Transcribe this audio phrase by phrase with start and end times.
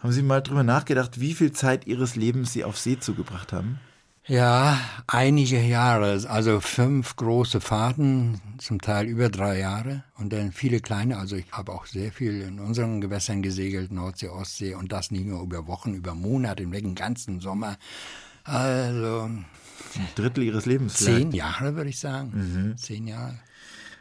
[0.00, 3.78] Haben Sie mal drüber nachgedacht, wie viel Zeit Ihres Lebens Sie auf See zugebracht haben?
[4.26, 10.80] Ja, einige Jahre, also fünf große Fahrten, zum Teil über drei Jahre und dann viele
[10.80, 11.18] kleine.
[11.18, 15.26] Also ich habe auch sehr viel in unseren Gewässern gesegelt, Nordsee, Ostsee und das nicht
[15.26, 17.76] nur über Wochen, über Monate, den ganzen Sommer.
[18.44, 19.46] Also ein
[20.14, 20.94] Drittel Ihres Lebens.
[20.94, 22.30] Zehn Jahre würde ich sagen.
[22.32, 22.76] Mhm.
[22.76, 23.38] Zehn Jahre.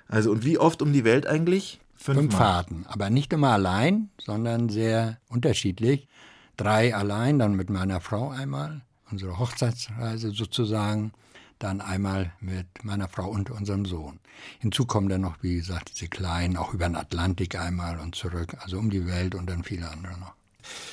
[0.07, 1.79] Also und wie oft um die Welt eigentlich?
[2.02, 6.07] Fünf, Fünf Fahrten, aber nicht immer allein, sondern sehr unterschiedlich.
[6.55, 8.81] Drei allein, dann mit meiner Frau einmal
[9.12, 11.12] unsere Hochzeitsreise sozusagen,
[11.57, 14.20] dann einmal mit meiner Frau und unserem Sohn.
[14.59, 18.55] Hinzu kommen dann noch, wie gesagt, diese kleinen, auch über den Atlantik einmal und zurück,
[18.62, 20.34] also um die Welt und dann viele andere noch.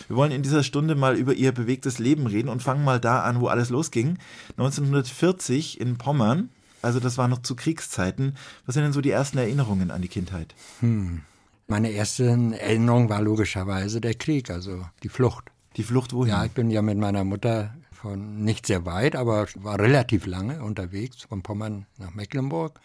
[0.08, 3.22] Wir wollen in dieser Stunde mal über Ihr bewegtes Leben reden und fangen mal da
[3.22, 4.18] an, wo alles losging.
[4.56, 6.48] 1940 in Pommern,
[6.86, 8.36] also das war noch zu Kriegszeiten.
[8.64, 10.54] Was sind denn so die ersten Erinnerungen an die Kindheit?
[10.80, 11.22] Hm.
[11.66, 15.50] Meine erste Erinnerung war logischerweise der Krieg, also die Flucht.
[15.76, 16.30] Die Flucht wohin?
[16.30, 20.62] Ja, ich bin ja mit meiner Mutter von nicht sehr weit, aber war relativ lange
[20.62, 22.78] unterwegs, von Pommern nach Mecklenburg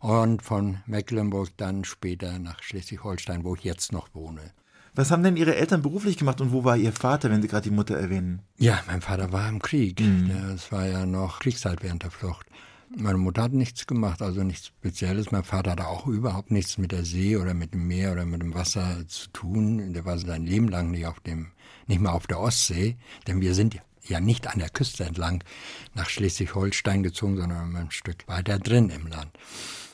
[0.00, 4.52] und von Mecklenburg dann später nach Schleswig-Holstein, wo ich jetzt noch wohne.
[4.96, 7.68] Was haben denn Ihre Eltern beruflich gemacht und wo war Ihr Vater, wenn Sie gerade
[7.68, 8.40] die Mutter erwähnen?
[8.56, 10.00] Ja, mein Vater war im Krieg.
[10.00, 10.30] Mhm.
[10.54, 12.46] Es war ja noch Kriegszeit während der Flucht.
[12.94, 15.32] Meine Mutter hat nichts gemacht, also nichts Spezielles.
[15.32, 18.42] Mein Vater hatte auch überhaupt nichts mit der See oder mit dem Meer oder mit
[18.42, 19.92] dem Wasser zu tun.
[19.92, 21.48] Der war sein Leben lang nicht auf dem,
[21.86, 25.42] nicht mal auf der Ostsee, denn wir sind ja nicht an der Küste entlang
[25.94, 29.32] nach Schleswig-Holstein gezogen, sondern ein Stück weiter drin im Land.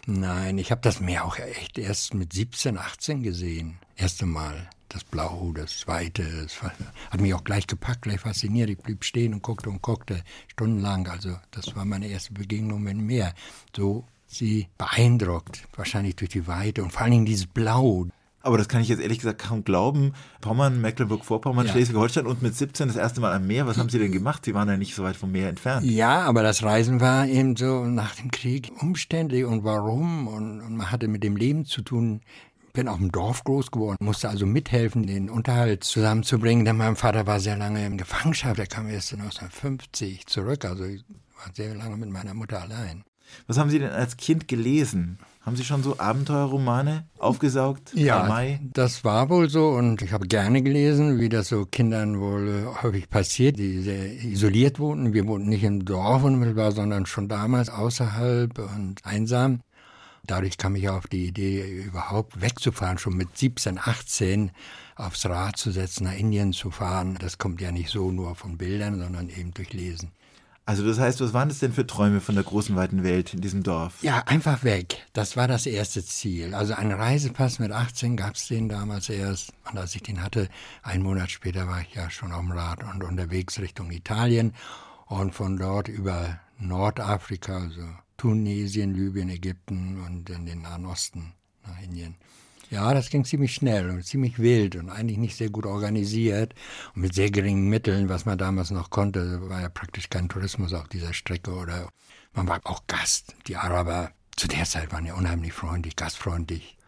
[0.07, 3.79] Nein, ich habe das Meer auch echt erst mit 17, 18 gesehen.
[3.97, 4.69] Erste Mal.
[4.89, 8.69] Das Blau, das Zweite, das hat mich auch gleich gepackt, gleich fasziniert.
[8.69, 11.09] Ich blieb stehen und guckte und guckte stundenlang.
[11.09, 13.33] Also das war meine erste Begegnung mit dem Meer.
[13.75, 18.07] So sie beeindruckt, wahrscheinlich durch die Weite und vor allen Dingen dieses Blau.
[18.43, 20.13] Aber das kann ich jetzt ehrlich gesagt kaum glauben.
[20.41, 21.73] Pommern, Mecklenburg-Vorpommern, ja.
[21.73, 23.67] Schleswig-Holstein und mit 17 das erste Mal am Meer.
[23.67, 24.45] Was haben Sie denn gemacht?
[24.45, 25.87] Sie waren ja nicht so weit vom Meer entfernt.
[25.87, 30.77] Ja, aber das Reisen war eben so nach dem Krieg umständlich und warum und, und
[30.77, 32.21] man hatte mit dem Leben zu tun.
[32.67, 36.97] Ich bin auf dem Dorf groß geworden, musste also mithelfen, den Unterhalt zusammenzubringen, denn mein
[36.97, 38.59] Vater war sehr lange in Gefangenschaft.
[38.59, 41.05] Er kam erst 1950 zurück, also ich
[41.37, 43.05] war sehr lange mit meiner Mutter allein.
[43.47, 45.19] Was haben Sie denn als Kind gelesen?
[45.45, 47.93] Haben Sie schon so Abenteuerromane aufgesaugt?
[47.95, 48.61] Ja, Mai?
[48.63, 52.83] das war wohl so und ich habe gerne gelesen, wie das so Kindern wohl äh,
[52.83, 55.15] häufig passiert, die sehr isoliert wohnten.
[55.15, 59.63] Wir wohnten nicht im Dorf unmittelbar, sondern schon damals außerhalb und einsam.
[60.25, 64.53] Dadurch kam ich auf die Idee, überhaupt wegzufahren, schon mit 17, 18
[64.95, 67.17] aufs Rad zu setzen, nach Indien zu fahren.
[67.19, 70.13] Das kommt ja nicht so nur von Bildern, sondern eben durch Lesen.
[70.65, 73.41] Also das heißt, was waren das denn für Träume von der großen weiten Welt in
[73.41, 74.03] diesem Dorf?
[74.03, 75.07] Ja, einfach weg.
[75.13, 76.55] Das war das erste Ziel.
[76.55, 79.53] Also einen Reisepass mit 18 gab es den damals erst.
[79.71, 80.49] Und als ich den hatte,
[80.83, 84.55] einen Monat später war ich ja schon auf dem Rad und unterwegs Richtung Italien.
[85.07, 87.83] Und von dort über Nordafrika, also
[88.17, 91.35] Tunesien, Libyen, Ägypten und in den Nahen Osten
[91.67, 92.15] nach Indien.
[92.73, 96.55] Ja, das ging ziemlich schnell und ziemlich wild und eigentlich nicht sehr gut organisiert
[96.95, 99.47] und mit sehr geringen Mitteln, was man damals noch konnte.
[99.51, 101.91] War ja praktisch kein Tourismus auf dieser Strecke oder
[102.33, 103.35] man war auch Gast.
[103.47, 106.79] Die Araber zu der Zeit waren ja unheimlich freundlich, gastfreundlich.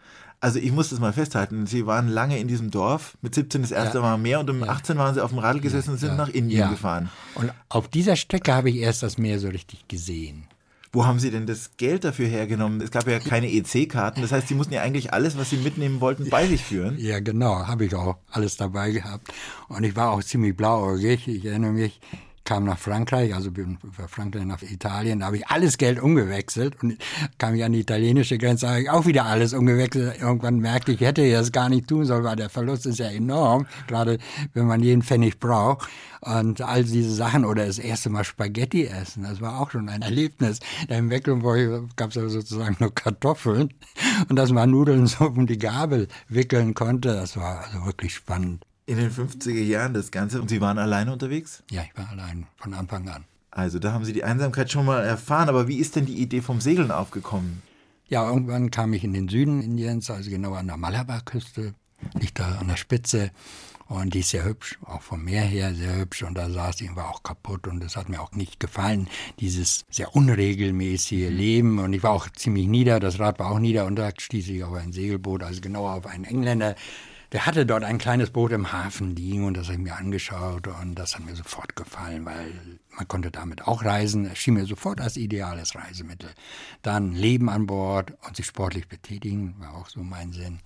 [0.40, 3.70] Also ich muss das mal festhalten, Sie waren lange in diesem Dorf, mit 17 das
[3.70, 4.02] erste ja.
[4.02, 4.68] Mal mehr und um ja.
[4.68, 7.10] 18 waren Sie auf dem Radl gesessen ja, und sind nach Indien gefahren.
[7.34, 10.48] Und auf dieser Strecke habe ich erst das Meer so richtig gesehen.
[10.94, 12.80] Wo haben Sie denn das Geld dafür hergenommen?
[12.80, 14.22] Es gab ja keine EC-Karten.
[14.22, 16.96] Das heißt, Sie mussten ja eigentlich alles, was Sie mitnehmen wollten, bei sich führen.
[16.98, 17.66] Ja, genau.
[17.66, 19.32] Habe ich auch alles dabei gehabt.
[19.66, 21.26] Und ich war auch ziemlich blauäugig.
[21.26, 22.00] Ich erinnere mich,
[22.44, 26.82] kam nach Frankreich, also bin über Frankreich nach Italien, da habe ich alles Geld umgewechselt
[26.82, 26.98] und
[27.38, 30.20] kam ich an die italienische Grenze, habe ich auch wieder alles umgewechselt.
[30.20, 33.08] Irgendwann merkte ich, ich hätte das gar nicht tun sollen, weil der Verlust ist ja
[33.08, 34.18] enorm, gerade
[34.52, 35.88] wenn man jeden Pfennig braucht.
[36.20, 40.00] Und all diese Sachen oder das erste Mal Spaghetti essen, das war auch schon ein
[40.00, 40.60] Erlebnis.
[40.88, 43.74] Da in Mecklenburg gab es ja sozusagen nur Kartoffeln
[44.30, 48.64] und dass man Nudeln so um die Gabel wickeln konnte, das war also wirklich spannend.
[48.86, 50.40] In den 50er Jahren das Ganze.
[50.40, 51.62] Und Sie waren alleine unterwegs?
[51.70, 53.24] Ja, ich war allein von Anfang an.
[53.50, 55.48] Also da haben Sie die Einsamkeit schon mal erfahren.
[55.48, 57.62] Aber wie ist denn die Idee vom Segeln aufgekommen?
[58.08, 61.74] Ja, irgendwann kam ich in den Süden Indiens, also genau an der Malabarküste,
[62.20, 63.30] liegt da an der Spitze.
[63.86, 66.22] Und die ist sehr hübsch, auch vom Meer her sehr hübsch.
[66.22, 69.08] Und da saß ich, war auch kaputt und das hat mir auch nicht gefallen,
[69.40, 71.78] dieses sehr unregelmäßige Leben.
[71.78, 74.64] Und ich war auch ziemlich nieder, das Rad war auch nieder und da stieß ich
[74.64, 76.76] auf ein Segelboot, also genau auf einen Engländer,
[77.34, 80.68] der hatte dort ein kleines Boot im Hafen liegen und das habe ich mir angeschaut
[80.68, 84.26] und das hat mir sofort gefallen, weil man konnte damit auch reisen.
[84.26, 86.30] Es schien mir sofort als ideales Reisemittel.
[86.82, 90.60] Dann Leben an Bord und sich sportlich betätigen, war auch so mein Sinn.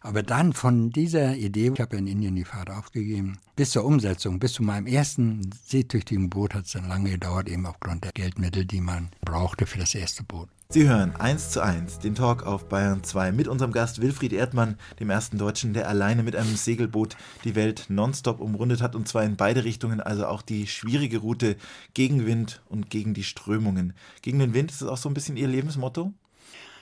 [0.00, 4.38] Aber dann von dieser Idee, ich habe in Indien die Fahrt aufgegeben, bis zur Umsetzung,
[4.38, 8.64] bis zu meinem ersten seetüchtigen Boot hat es dann lange gedauert, eben aufgrund der Geldmittel,
[8.64, 10.48] die man brauchte für das erste Boot.
[10.68, 14.76] Sie hören 1 zu 1 den Talk auf Bayern 2 mit unserem Gast Wilfried Erdmann,
[14.98, 19.22] dem ersten Deutschen, der alleine mit einem Segelboot die Welt nonstop umrundet hat und zwar
[19.22, 21.56] in beide Richtungen, also auch die schwierige Route
[21.94, 23.92] gegen Wind und gegen die Strömungen.
[24.22, 26.12] Gegen den Wind ist es auch so ein bisschen Ihr Lebensmotto?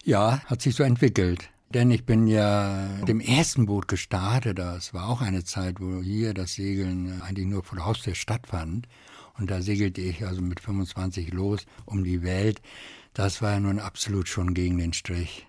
[0.02, 1.50] Ja, hat sich so entwickelt.
[1.69, 4.58] Denn ich bin ja dem ersten Boot gestartet.
[4.58, 8.88] Das war auch eine Zeit, wo hier das Segeln eigentlich nur vor der Haustür stattfand.
[9.36, 12.62] Und da segelte ich also mit 25 los um die Welt.
[13.14, 15.46] Das war ja nun absolut schon gegen den Strich.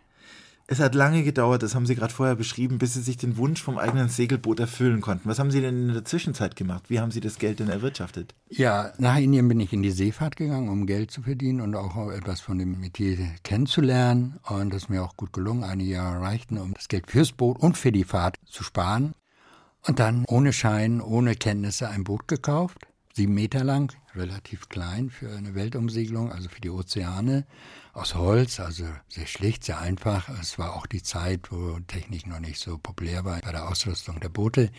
[0.68, 3.62] Es hat lange gedauert, das haben Sie gerade vorher beschrieben, bis Sie sich den Wunsch
[3.62, 5.30] vom eigenen Segelboot erfüllen konnten.
[5.30, 6.90] Was haben Sie denn in der Zwischenzeit gemacht?
[6.90, 8.34] Wie haben Sie das Geld denn erwirtschaftet?
[8.50, 12.10] Ja, nach Indien bin ich in die Seefahrt gegangen, um Geld zu verdienen und auch
[12.10, 14.40] etwas von dem Metier kennenzulernen.
[14.48, 15.64] Und das ist mir auch gut gelungen.
[15.64, 19.14] Einige Jahre reichten, um das Geld fürs Boot und für die Fahrt zu sparen.
[19.82, 25.32] Und dann ohne Schein, ohne Kenntnisse ein Boot gekauft sieben Meter lang, relativ klein für
[25.32, 27.46] eine Weltumsegelung, also für die Ozeane,
[27.94, 30.28] aus Holz, also sehr schlicht, sehr einfach.
[30.42, 34.20] Es war auch die Zeit, wo Technik noch nicht so populär war bei der Ausrüstung
[34.20, 34.70] der Boote.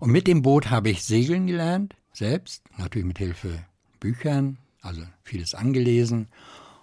[0.00, 3.64] Und mit dem Boot habe ich segeln gelernt, selbst, natürlich mit Hilfe
[4.00, 6.28] Büchern, also vieles angelesen.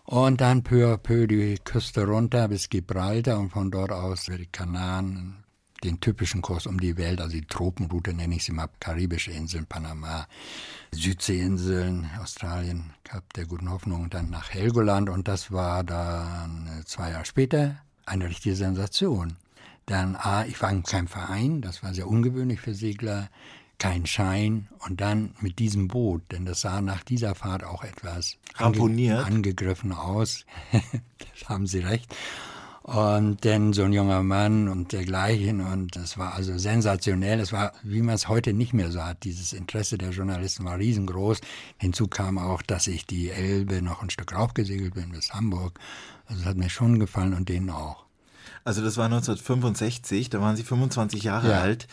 [0.04, 4.38] Und dann peu à peu die Küste runter bis Gibraltar und von dort aus über
[4.38, 5.45] die Kanaren,
[5.86, 9.66] den typischen Kurs um die Welt, also die Tropenroute nenne ich sie mal, karibische Inseln,
[9.66, 10.28] Panama,
[10.92, 17.12] Südseeinseln, Australien, Kap der Guten Hoffnung und dann nach Helgoland und das war dann zwei
[17.12, 19.38] Jahre später eine richtige Sensation.
[19.86, 23.30] Dann, A, ich war in keinem Verein, das war sehr ungewöhnlich für Segler,
[23.78, 28.38] kein Schein und dann mit diesem Boot, denn das sah nach dieser Fahrt auch etwas
[28.56, 30.46] ange angegriffen aus.
[30.72, 32.16] das haben Sie recht.
[32.86, 35.60] Und denn so ein junger Mann und dergleichen.
[35.60, 37.40] Und das war also sensationell.
[37.40, 39.24] Es war, wie man es heute nicht mehr so hat.
[39.24, 41.42] Dieses Interesse der Journalisten war riesengroß.
[41.80, 45.80] Hinzu kam auch, dass ich die Elbe noch ein Stück raufgesegelt bin bis Hamburg.
[46.28, 48.06] Also es hat mir schon gefallen und denen auch.
[48.64, 51.62] Also das war 1965, da waren Sie 25 Jahre ja.
[51.62, 51.88] alt.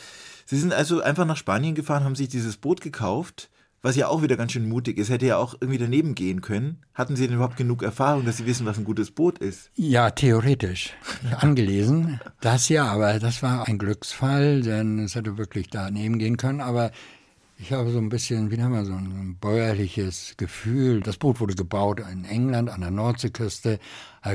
[0.45, 3.49] Sie sind also einfach nach Spanien gefahren, haben sich dieses Boot gekauft
[3.83, 6.79] was ja auch wieder ganz schön mutig ist, hätte ja auch irgendwie daneben gehen können.
[6.95, 9.71] Hatten Sie denn überhaupt genug Erfahrung, dass Sie wissen, was ein gutes Boot ist?
[9.75, 10.93] Ja, theoretisch.
[11.39, 12.21] Angelesen.
[12.41, 16.61] Das ja, aber das war ein Glücksfall, denn es hätte wirklich daneben gehen können.
[16.61, 16.93] Aber
[17.63, 21.01] ich habe so ein bisschen, wie haben wir so ein bäuerliches Gefühl.
[21.01, 23.79] Das Boot wurde gebaut in England an der Nordseeküste.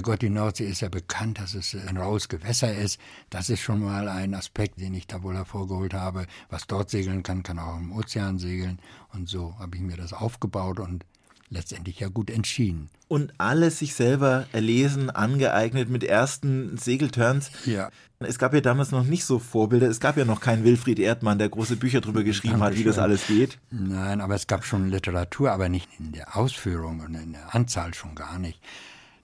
[0.01, 3.01] Gott, die Nordsee ist ja bekannt, dass es ein raues Gewässer ist.
[3.29, 6.25] Das ist schon mal ein Aspekt, den ich da wohl hervorgeholt habe.
[6.49, 8.79] Was dort segeln kann, kann auch im Ozean segeln.
[9.11, 11.03] Und so habe ich mir das aufgebaut und
[11.49, 12.89] letztendlich ja gut entschieden.
[13.07, 17.51] Und alles sich selber erlesen, angeeignet mit ersten Segelturns.
[17.65, 17.89] Ja.
[18.19, 19.87] Es gab ja damals noch nicht so Vorbilder.
[19.87, 22.97] Es gab ja noch keinen Wilfried Erdmann, der große Bücher darüber geschrieben hat, wie das
[22.97, 23.59] alles geht.
[23.69, 27.93] Nein, aber es gab schon Literatur, aber nicht in der Ausführung und in der Anzahl
[27.93, 28.59] schon gar nicht.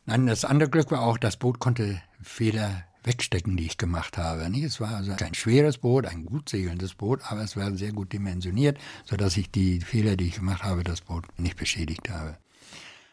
[0.05, 4.49] Nein, das andere Glück war auch, das Boot konnte Fehler wegstecken, die ich gemacht habe.
[4.63, 8.13] Es war also kein schweres Boot, ein gut segelndes Boot, aber es war sehr gut
[8.13, 12.37] dimensioniert, sodass ich die Fehler, die ich gemacht habe, das Boot nicht beschädigt habe.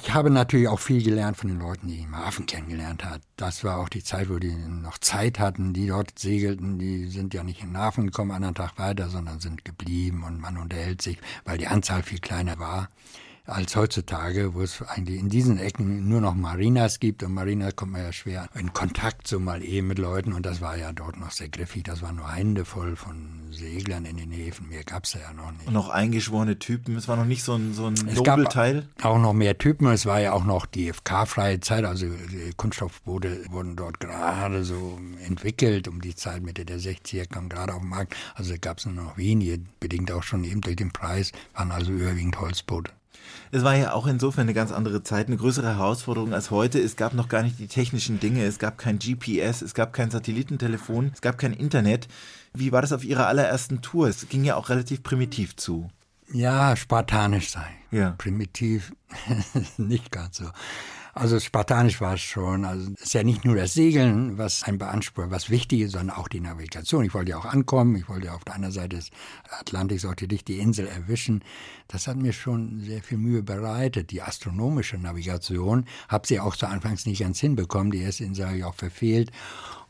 [0.02, 3.20] Ich habe natürlich auch viel gelernt von den Leuten, die ich im Hafen kennengelernt habe.
[3.36, 6.78] Das war auch die Zeit, wo die noch Zeit hatten, die dort segelten.
[6.78, 10.40] Die sind ja nicht in den Hafen gekommen, einen Tag weiter, sondern sind geblieben und
[10.40, 12.88] man unterhält sich, weil die Anzahl viel kleiner war
[13.46, 17.92] als heutzutage, wo es eigentlich in diesen Ecken nur noch Marinas gibt und Marinas kommt
[17.92, 21.18] man ja schwer in Kontakt so mal eben mit Leuten und das war ja dort
[21.18, 21.84] noch sehr griffig.
[21.84, 24.68] Das war nur Hände voll von Seglern in den Häfen.
[24.68, 25.66] Mehr gab es ja noch nicht.
[25.66, 26.96] Und noch eingeschworene Typen.
[26.96, 28.86] Es war noch nicht so ein, so ein Nobelteil.
[29.02, 29.86] Auch noch mehr Typen.
[29.88, 31.84] Es war ja auch noch die FK-freie Zeit.
[31.84, 32.06] Also
[32.56, 35.88] Kunststoffboote wurden dort gerade so entwickelt.
[35.88, 38.14] Um die Zeit Mitte der 60er kam gerade auf den Markt.
[38.34, 41.92] Also gab es nur noch wenige, bedingt auch schon eben durch den Preis, waren also
[41.92, 42.92] überwiegend Holzboote.
[43.52, 46.78] Es war ja auch insofern eine ganz andere Zeit, eine größere Herausforderung als heute.
[46.78, 50.10] Es gab noch gar nicht die technischen Dinge, es gab kein GPS, es gab kein
[50.10, 52.06] Satellitentelefon, es gab kein Internet.
[52.54, 54.08] Wie war das auf Ihrer allerersten Tour?
[54.08, 55.90] Es ging ja auch relativ primitiv zu.
[56.32, 57.72] Ja, spartanisch sein.
[57.90, 58.10] Ja.
[58.18, 58.92] Primitiv
[59.78, 60.44] nicht ganz so.
[61.12, 62.64] Also spartanisch war es schon.
[62.64, 66.16] Also es ist ja nicht nur das Segeln, was ein beansprucht, was wichtig ist, sondern
[66.16, 67.04] auch die Navigation.
[67.04, 67.96] Ich wollte ja auch ankommen.
[67.96, 69.10] Ich wollte ja auf der anderen Seite des
[69.58, 71.42] Atlantiks auch die, die Insel erwischen.
[71.88, 74.10] Das hat mir schon sehr viel Mühe bereitet.
[74.10, 77.90] Die astronomische Navigation habe sie auch zu Anfangs nicht ganz hinbekommen.
[77.90, 79.32] Die erste Insel habe ich auch verfehlt.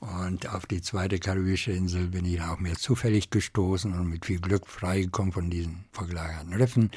[0.01, 4.41] Und auf die zweite karibische Insel bin ich auch mehr zufällig gestoßen und mit viel
[4.41, 6.91] Glück freigekommen von diesen vorgelagerten Riffen.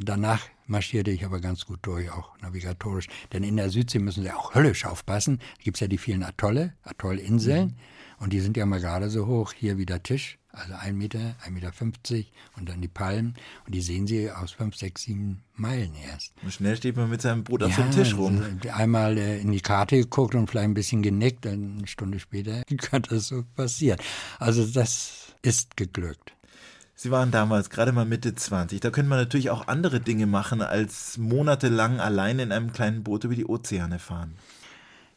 [0.00, 3.08] Danach marschierte ich aber ganz gut durch, auch navigatorisch.
[3.32, 5.38] Denn in der Südsee müssen Sie auch höllisch aufpassen.
[5.38, 7.68] Da gibt es ja die vielen Atolle, Atollinseln.
[7.68, 7.74] Mhm.
[8.20, 11.36] Und die sind ja mal gerade so hoch, hier wie der Tisch, also ein Meter,
[11.42, 13.34] ein Meter fünfzig und dann die Palmen.
[13.64, 16.34] Und die sehen Sie aus fünf, sechs, sieben Meilen erst.
[16.42, 18.42] Und schnell steht man mit seinem Brot ja, auf dem Tisch rum.
[18.74, 22.62] Einmal äh, in die Karte geguckt und vielleicht ein bisschen genickt, dann eine Stunde später
[22.76, 23.98] könnte das so passieren.
[24.38, 26.34] Also das ist geglückt.
[27.02, 28.78] Sie waren damals gerade mal Mitte 20.
[28.78, 33.24] Da könnte man natürlich auch andere Dinge machen, als monatelang allein in einem kleinen Boot
[33.24, 34.34] über die Ozeane fahren.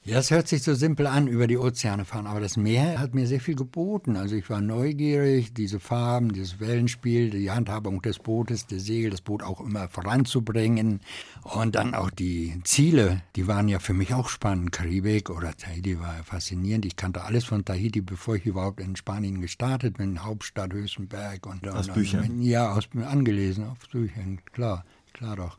[0.06, 3.16] Ja, es hört sich so simpel an, über die Ozeane fahren, aber das Meer hat
[3.16, 4.18] mir sehr viel geboten.
[4.18, 9.22] Also ich war neugierig, diese Farben, dieses Wellenspiel, die Handhabung des Bootes, der Segel, das
[9.22, 11.00] Boot auch immer voranzubringen.
[11.44, 14.74] Und dann auch die Ziele, die waren ja für mich auch spannend.
[14.74, 16.86] Karibik oder Tahiti war faszinierend.
[16.86, 20.26] Ich kannte alles von Tahiti, bevor ich überhaupt in Spanien gestartet bin.
[20.26, 21.46] Hauptstadt Höchstenberg.
[21.46, 22.42] Und, aus und, Büchern?
[22.42, 24.84] Ja, aus, angelesen, auf Büchern, klar,
[25.14, 25.58] klar doch.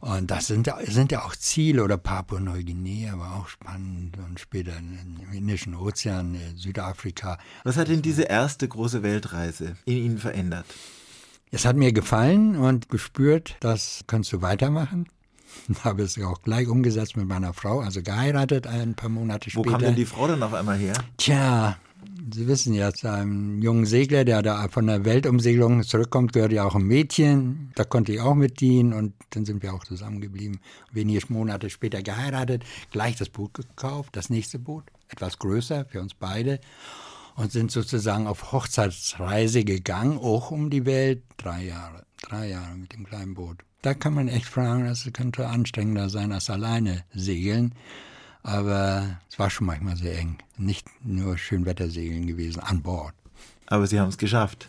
[0.00, 5.32] Und das sind, sind ja auch Ziele oder Papua-Neuguinea war auch spannend und später im
[5.32, 7.38] Indischen Ozean, äh, Südafrika.
[7.64, 10.66] Was hat denn diese erste große Weltreise in Ihnen verändert?
[11.50, 15.08] Es hat mir gefallen und gespürt, das kannst du weitermachen.
[15.84, 19.66] Habe es auch gleich umgesetzt mit meiner Frau, also geheiratet ein paar Monate später.
[19.66, 20.94] Wo kam denn die Frau dann auf einmal her?
[21.16, 21.76] Tja,
[22.32, 26.64] Sie wissen ja, zu einem jungen Segler, der da von der Weltumsegelung zurückkommt, gehört ja
[26.64, 27.70] auch ein Mädchen.
[27.76, 30.60] Da konnte ich auch mit dienen und dann sind wir auch zusammengeblieben.
[30.90, 36.14] Wenige Monate später geheiratet, gleich das Boot gekauft, das nächste Boot, etwas größer für uns
[36.14, 36.60] beide
[37.36, 41.22] und sind sozusagen auf Hochzeitsreise gegangen, auch um die Welt.
[41.36, 43.58] Drei Jahre, drei Jahre mit dem kleinen Boot.
[43.82, 47.74] Da kann man echt fragen, das könnte anstrengender sein als alleine segeln.
[48.42, 50.38] Aber es war schon manchmal sehr eng.
[50.56, 53.14] Nicht nur Schönwettersegeln gewesen an Bord.
[53.66, 54.66] Aber Sie haben es geschafft.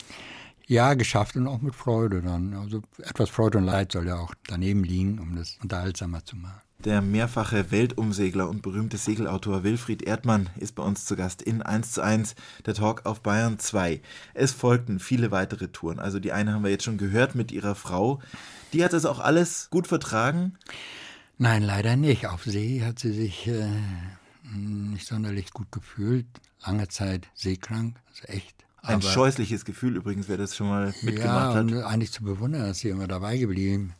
[0.67, 2.53] Ja, geschafft und auch mit Freude dann.
[2.53, 6.61] Also etwas Freude und Leid soll ja auch daneben liegen, um das unterhaltsamer zu machen.
[6.85, 11.91] Der mehrfache Weltumsegler und berühmte Segelautor Wilfried Erdmann ist bei uns zu Gast in 1
[11.91, 12.35] zu 1,
[12.65, 13.99] der Talk auf Bayern 2.
[14.33, 15.99] Es folgten viele weitere Touren.
[15.99, 18.21] Also die eine haben wir jetzt schon gehört mit ihrer Frau.
[18.71, 20.57] Die hat das auch alles gut vertragen?
[21.41, 22.27] Nein, leider nicht.
[22.27, 23.65] Auf See hat sie sich äh,
[24.53, 26.25] nicht sonderlich gut gefühlt.
[26.65, 28.65] Lange Zeit seekrank, also echt.
[28.81, 31.71] Ein Aber, scheußliches Gefühl übrigens, wer das schon mal mitgemacht ja, hat.
[31.71, 33.93] Ja, eigentlich zu bewundern, dass sie immer dabei geblieben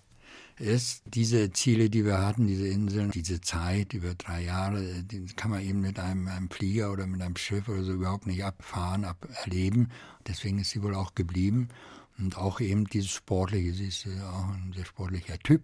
[0.57, 1.01] ist.
[1.05, 5.61] Diese Ziele, die wir hatten, diese Inseln, diese Zeit über drei Jahre, die kann man
[5.61, 9.25] eben mit einem, einem Flieger oder mit einem Schiff oder so überhaupt nicht abfahren, ab
[9.45, 9.91] erleben.
[10.27, 11.69] Deswegen ist sie wohl auch geblieben.
[12.17, 15.61] Und auch eben dieses Sportliche, sie ist auch ein sehr sportlicher Typ.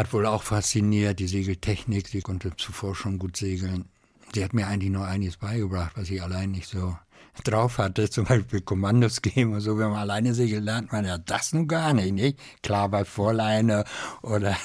[0.00, 2.08] Hat wohl auch fasziniert, die Segeltechnik.
[2.08, 3.84] Sie konnte zuvor schon gut segeln.
[4.32, 6.96] Sie hat mir eigentlich nur einiges beigebracht, was ich allein nicht so
[7.44, 11.18] drauf hatte, zum Beispiel Kommandos geben und so, wenn man alleine segeln lernt, man ja
[11.18, 12.38] das nun gar nicht, nicht?
[12.62, 13.84] Klar bei Vorleine
[14.22, 14.56] oder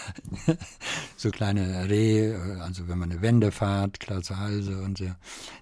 [1.17, 5.11] so kleine Reh, also wenn man eine Wende fahrt, klar zu Hause und so.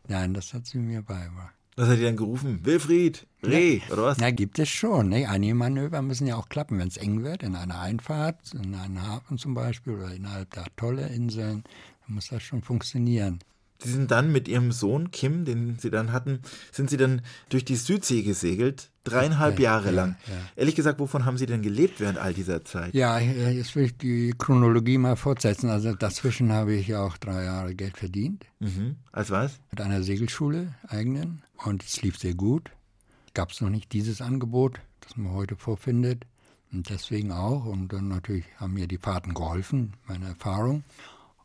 [0.07, 1.55] Nein, das hat sie mir beigebracht.
[1.75, 2.59] Was hat die dann gerufen?
[2.63, 3.93] Wilfried, Reh, ja.
[3.93, 4.19] oder was?
[4.19, 5.09] Ja, gibt es schon.
[5.09, 5.27] Ne?
[5.27, 9.01] Einige Manöver müssen ja auch klappen, wenn es eng wird, in einer Einfahrt, in einem
[9.01, 11.63] Hafen zum Beispiel oder innerhalb der Atolle-Inseln,
[12.05, 13.39] dann muss das schon funktionieren.
[13.83, 16.39] Sie sind dann mit Ihrem Sohn Kim, den Sie dann hatten,
[16.71, 20.15] sind Sie dann durch die Südsee gesegelt, dreieinhalb ja, Jahre lang.
[20.27, 22.93] Ja, Ehrlich gesagt, wovon haben Sie denn gelebt während all dieser Zeit?
[22.93, 25.69] Ja, jetzt will ich die Chronologie mal fortsetzen.
[25.69, 28.45] Also dazwischen habe ich auch drei Jahre Geld verdient.
[28.59, 28.95] Mhm.
[29.11, 29.59] Als was?
[29.71, 31.41] Mit einer Segelschule eigenen.
[31.63, 32.71] Und es lief sehr gut.
[33.33, 36.25] Gab es noch nicht dieses Angebot, das man heute vorfindet.
[36.71, 37.65] Und deswegen auch.
[37.65, 40.83] Und dann natürlich haben mir die Fahrten geholfen, meine Erfahrung.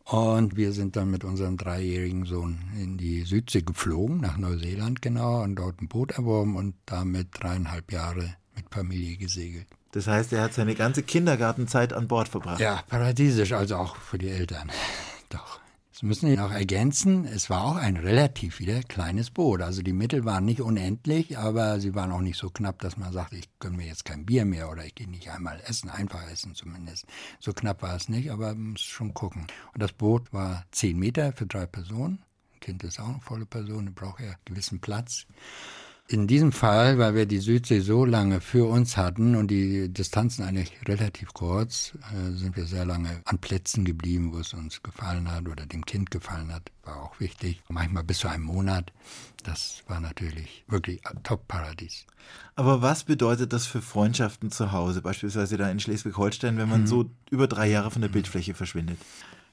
[0.04, 5.42] Und wir sind dann mit unserem dreijährigen Sohn in die Südsee geflogen, nach Neuseeland genau,
[5.42, 9.66] und dort ein Boot erworben und damit dreieinhalb Jahre mit Familie gesegelt.
[9.92, 12.60] Das heißt, er hat seine ganze Kindergartenzeit an Bord verbracht.
[12.60, 14.70] Ja, paradiesisch, also auch für die Eltern.
[15.28, 15.60] Doch.
[15.98, 17.24] Das müssen noch ergänzen.
[17.24, 19.62] Es war auch ein relativ wieder kleines Boot.
[19.62, 23.12] Also die Mittel waren nicht unendlich, aber sie waren auch nicht so knapp, dass man
[23.12, 26.22] sagt, ich gönne mir jetzt kein Bier mehr oder ich gehe nicht einmal essen, einfach
[26.30, 27.06] essen zumindest.
[27.40, 29.48] So knapp war es nicht, aber man muss schon gucken.
[29.74, 32.22] Und das Boot war zehn Meter für drei Personen.
[32.54, 35.26] Ein Kind ist auch eine volle Person, braucht ja einen gewissen Platz.
[36.10, 40.42] In diesem Fall, weil wir die Südsee so lange für uns hatten und die Distanzen
[40.42, 45.30] eigentlich relativ kurz, äh, sind wir sehr lange an Plätzen geblieben, wo es uns gefallen
[45.30, 46.72] hat oder dem Kind gefallen hat.
[46.82, 47.60] War auch wichtig.
[47.68, 48.90] Manchmal bis zu einem Monat.
[49.44, 52.06] Das war natürlich wirklich Top-Paradies.
[52.56, 56.86] Aber was bedeutet das für Freundschaften zu Hause, beispielsweise da in Schleswig-Holstein, wenn man hm.
[56.86, 58.98] so über drei Jahre von der Bildfläche verschwindet?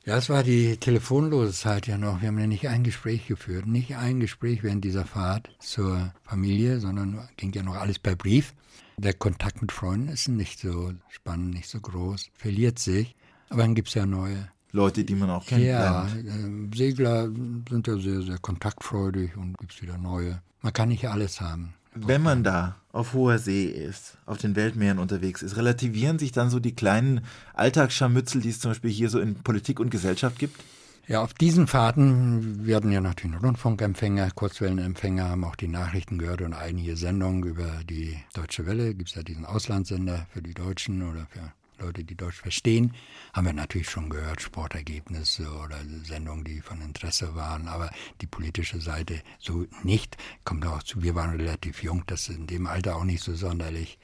[0.06, 2.22] Ja, es war die telefonlose Zeit ja noch.
[2.22, 3.66] Wir haben ja nicht ein Gespräch geführt.
[3.66, 8.54] Nicht ein Gespräch während dieser Fahrt zur Familie, sondern ging ja noch alles per Brief.
[8.98, 13.16] Der Kontakt mit Freunden ist nicht so spannend, nicht so groß, verliert sich.
[13.50, 14.48] Aber dann gibt es ja neue.
[14.72, 15.64] Leute, die man auch kennt.
[15.64, 20.40] Ja, äh, Segler sind ja sehr, sehr kontaktfreudig und gibt es wieder neue.
[20.62, 21.74] Man kann nicht alles haben.
[21.96, 26.50] Wenn man da auf hoher See ist, auf den Weltmeeren unterwegs ist, relativieren sich dann
[26.50, 27.22] so die kleinen
[27.54, 30.62] Alltagsscharmützel, die es zum Beispiel hier so in Politik und Gesellschaft gibt?
[31.08, 36.54] Ja, auf diesen Fahrten, hatten ja natürlich Rundfunkempfänger, Kurzwellenempfänger, haben auch die Nachrichten gehört und
[36.54, 38.96] einige Sendungen über die Deutsche Welle.
[38.96, 42.94] Gibt es ja diesen Auslandssender für die Deutschen oder für Leute, die Deutsch verstehen,
[43.34, 47.92] haben wir natürlich schon gehört, Sportergebnisse oder Sendungen, die von Interesse waren, aber
[48.22, 50.18] die politische Seite so nicht.
[50.44, 54.00] Kommt auch zu, wir waren relativ jung, dass in dem Alter auch nicht so sonderlich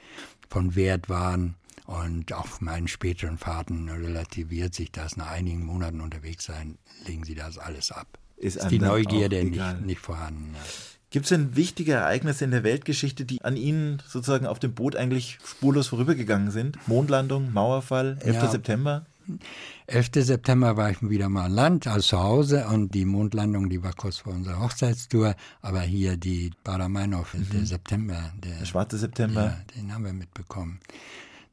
[0.48, 1.56] von Wert waren.
[1.84, 5.16] Und auf meinen späteren Fahrten relativiert sich das.
[5.16, 8.06] Nach einigen Monaten unterwegs sein, legen sie das alles ab.
[8.36, 10.54] Ist, ist die Neugierde nicht, nicht vorhanden.
[10.54, 10.60] Ja.
[11.12, 14.96] Gibt es denn wichtige Ereignisse in der Weltgeschichte, die an Ihnen sozusagen auf dem Boot
[14.96, 16.78] eigentlich spurlos vorübergegangen sind?
[16.88, 18.34] Mondlandung, Mauerfall, 11.
[18.34, 18.48] Ja.
[18.48, 19.06] September?
[19.88, 20.08] 11.
[20.14, 23.92] September war ich wieder mal an Land, also zu Hause, und die Mondlandung, die war
[23.92, 25.36] kurz vor unserer Hochzeitstour.
[25.60, 27.46] Aber hier die Baramanov, mhm.
[27.52, 28.32] der September.
[28.42, 29.42] Der, der schwarze September.
[29.42, 30.80] Ja, den haben wir mitbekommen.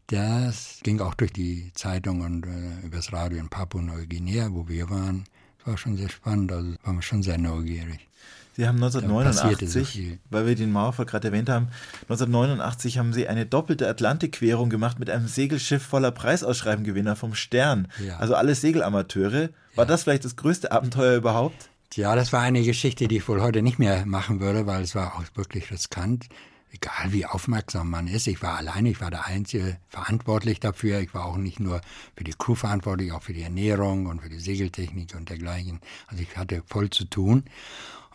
[0.08, 5.26] Das ging auch durch die Zeitung und äh, übers Radio in Papua-Neuguinea, wo wir waren.
[5.58, 8.08] Das war schon sehr spannend, also waren wir schon sehr neugierig.
[8.54, 11.70] Sie haben 1989, weil wir den Mauerfall gerade erwähnt haben,
[12.04, 17.88] 1989 haben Sie eine doppelte Atlantikquerung gemacht mit einem Segelschiff voller Preisausschreibengewinner vom Stern.
[18.06, 18.18] Ja.
[18.18, 19.50] Also alles Segelamateure.
[19.76, 19.86] War ja.
[19.86, 21.70] das vielleicht das größte Abenteuer überhaupt?
[21.94, 24.94] Ja, das war eine Geschichte, die ich wohl heute nicht mehr machen würde, weil es
[24.94, 26.28] war auch wirklich riskant.
[26.72, 31.00] Egal wie aufmerksam man ist, ich war alleine, ich war der Einzige verantwortlich dafür.
[31.00, 31.82] Ich war auch nicht nur
[32.16, 35.80] für die Crew verantwortlich, auch für die Ernährung und für die Segeltechnik und dergleichen.
[36.08, 37.46] Also ich hatte voll zu tun.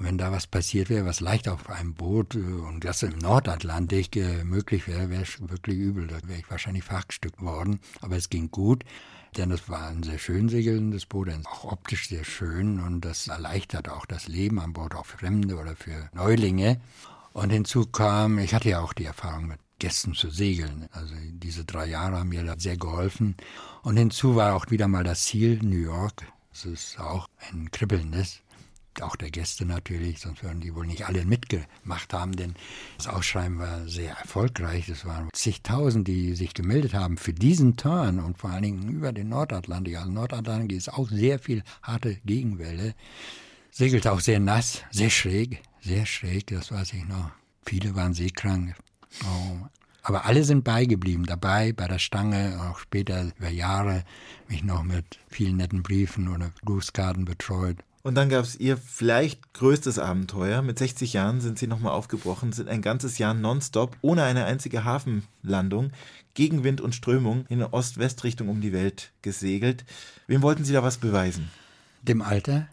[0.05, 4.17] Wenn da was passiert wäre, was leicht auf einem Boot äh, und das im Nordatlantik
[4.17, 6.07] äh, möglich wäre, wäre es wirklich übel.
[6.07, 7.81] Da wäre ich wahrscheinlich verhackstückt worden.
[8.03, 8.85] Aber es ging gut,
[9.39, 13.89] denn es war ein sehr schön segelndes Boot, auch optisch sehr schön und das erleichtert
[13.89, 16.83] auch das Leben an Bord, auch für Fremde oder für Neulinge.
[17.33, 20.87] Und hinzu kam, ich hatte ja auch die Erfahrung mit Gästen zu segeln.
[20.93, 23.37] Also diese drei Jahre haben mir da sehr geholfen.
[23.83, 26.27] Und hinzu war auch wieder mal das Ziel New York.
[26.53, 28.44] Das ist auch ein kribbelndes
[29.03, 32.55] auch der Gäste natürlich, sonst würden die wohl nicht alle mitgemacht haben, denn
[32.97, 34.89] das Ausschreiben war sehr erfolgreich.
[34.89, 39.13] Es waren zigtausend, die sich gemeldet haben für diesen Turn und vor allen Dingen über
[39.13, 39.97] den Nordatlantik.
[39.97, 42.95] Also Nordatlantik ist auch sehr viel harte Gegenwelle.
[43.71, 47.31] Segelte auch sehr nass, sehr schräg, sehr schräg, das weiß ich noch.
[47.67, 48.75] Viele waren seekrank.
[49.23, 49.67] Oh.
[50.07, 54.05] Aber alle sind beigeblieben, dabei, bei der Stange, auch später über Jahre
[54.49, 57.79] mich noch mit vielen netten Briefen oder Grußkarten betreut.
[58.05, 60.61] Und dann gab es ihr vielleicht größtes Abenteuer.
[60.61, 64.85] Mit 60 Jahren sind sie nochmal aufgebrochen, sind ein ganzes Jahr nonstop, ohne eine einzige
[64.85, 65.91] Hafenlandung,
[66.35, 69.87] gegen Wind und Strömung in Ost-West-Richtung um die Welt gesegelt.
[70.27, 71.51] Wem wollten Sie da was beweisen?
[72.03, 72.69] Dem Alter.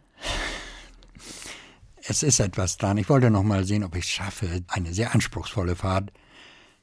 [2.04, 2.98] Es ist etwas dran.
[2.98, 6.12] Ich wollte noch mal sehen, ob ich es schaffe, eine sehr anspruchsvolle Fahrt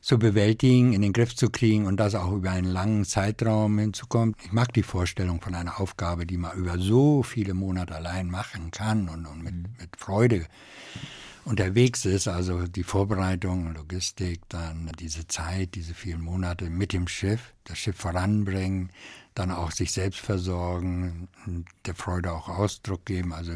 [0.00, 4.34] zu bewältigen, in den Griff zu kriegen und das auch über einen langen Zeitraum hinzukommen.
[4.44, 8.70] Ich mag die Vorstellung von einer Aufgabe, die man über so viele Monate allein machen
[8.70, 10.46] kann und, und mit, mit Freude
[11.44, 17.54] unterwegs ist, also die Vorbereitung, Logistik, dann diese Zeit, diese vielen Monate mit dem Schiff,
[17.64, 18.90] das Schiff voranbringen,
[19.38, 21.28] dann auch sich selbst versorgen,
[21.86, 23.52] der Freude auch Ausdruck geben, also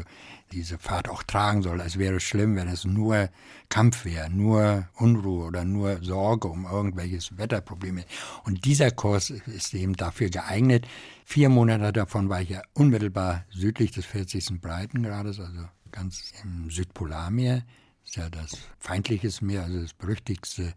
[0.51, 1.81] diese Fahrt auch tragen soll.
[1.81, 3.29] Es wäre schlimm, wenn es nur
[3.69, 8.05] Kampf wäre, nur Unruhe oder nur Sorge um irgendwelches Wetterprobleme.
[8.45, 10.87] Und dieser Kurs ist eben dafür geeignet.
[11.25, 14.61] Vier Monate davon war ich ja unmittelbar südlich des 40.
[14.61, 17.63] Breitengrades, also ganz im Südpolarmeer
[18.05, 20.73] ist ja das feindliches Meer, also das berüchtigste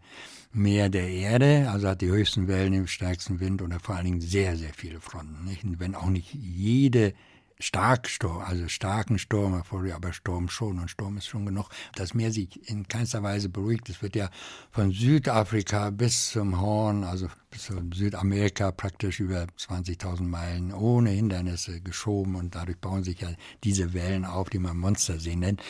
[0.51, 4.21] Meer der Erde, also hat die höchsten Wellen, den stärksten Wind und vor allen Dingen
[4.21, 5.45] sehr, sehr viele Fronten.
[5.45, 5.63] Nicht?
[5.63, 7.13] Und wenn auch nicht jede
[7.59, 11.69] Starksturm, also starken Sturm aber Sturm schon und Sturm ist schon genug.
[11.95, 13.89] Das Meer sich in keinster Weise beruhigt.
[13.89, 14.29] Es wird ja
[14.71, 21.81] von Südafrika bis zum Horn, also bis zu Südamerika praktisch über 20.000 Meilen ohne Hindernisse
[21.81, 23.29] geschoben und dadurch bauen sich ja
[23.63, 25.63] diese Wellen auf, die man Monstersee nennt.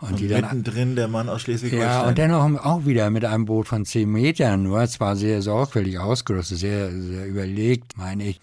[0.00, 1.90] Und, und die dann, mittendrin der Mann aus Schleswig-Holstein.
[1.90, 5.98] Ja, und dennoch auch wieder mit einem Boot von 10 Metern nur, zwar sehr sorgfältig
[5.98, 8.40] ausgerüstet, sehr, sehr überlegt, meine ich,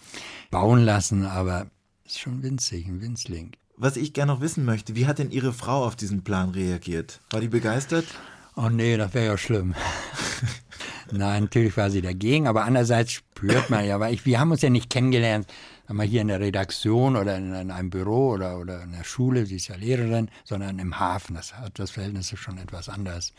[0.51, 1.67] bauen lassen, aber
[2.13, 3.53] ist schon winzig, ein Winzling.
[3.75, 7.19] Was ich gerne noch wissen möchte, wie hat denn Ihre Frau auf diesen Plan reagiert?
[7.31, 8.05] War die begeistert?
[8.55, 9.73] Oh nee, das wäre ja schlimm.
[11.11, 14.61] Nein, natürlich war sie dagegen, aber andererseits spürt man ja, weil ich, wir haben uns
[14.61, 15.47] ja nicht kennengelernt
[15.89, 19.45] mal hier in der Redaktion oder in, in, einem Büro oder, oder in der Schule,
[19.45, 21.35] sie ist ja Lehrerin, sondern im Hafen.
[21.35, 23.33] Das hat das Verhältnis schon etwas anders.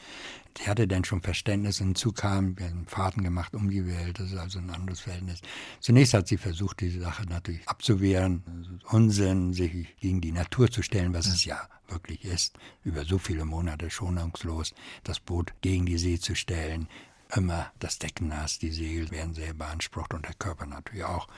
[0.58, 4.20] Die hatte dann schon Verständnis und hinzu kam, wir haben Fahrten gemacht um die Welt,
[4.20, 5.40] das ist also ein anderes Verhältnis.
[5.80, 11.12] Zunächst hat sie versucht, diese Sache natürlich abzuwehren, Unsinn, sich gegen die Natur zu stellen,
[11.12, 16.18] was es ja wirklich ist, über so viele Monate schonungslos das Boot gegen die See
[16.18, 16.88] zu stellen,
[17.34, 21.28] immer das Decken nass, die Segel werden sehr beansprucht und der Körper natürlich auch.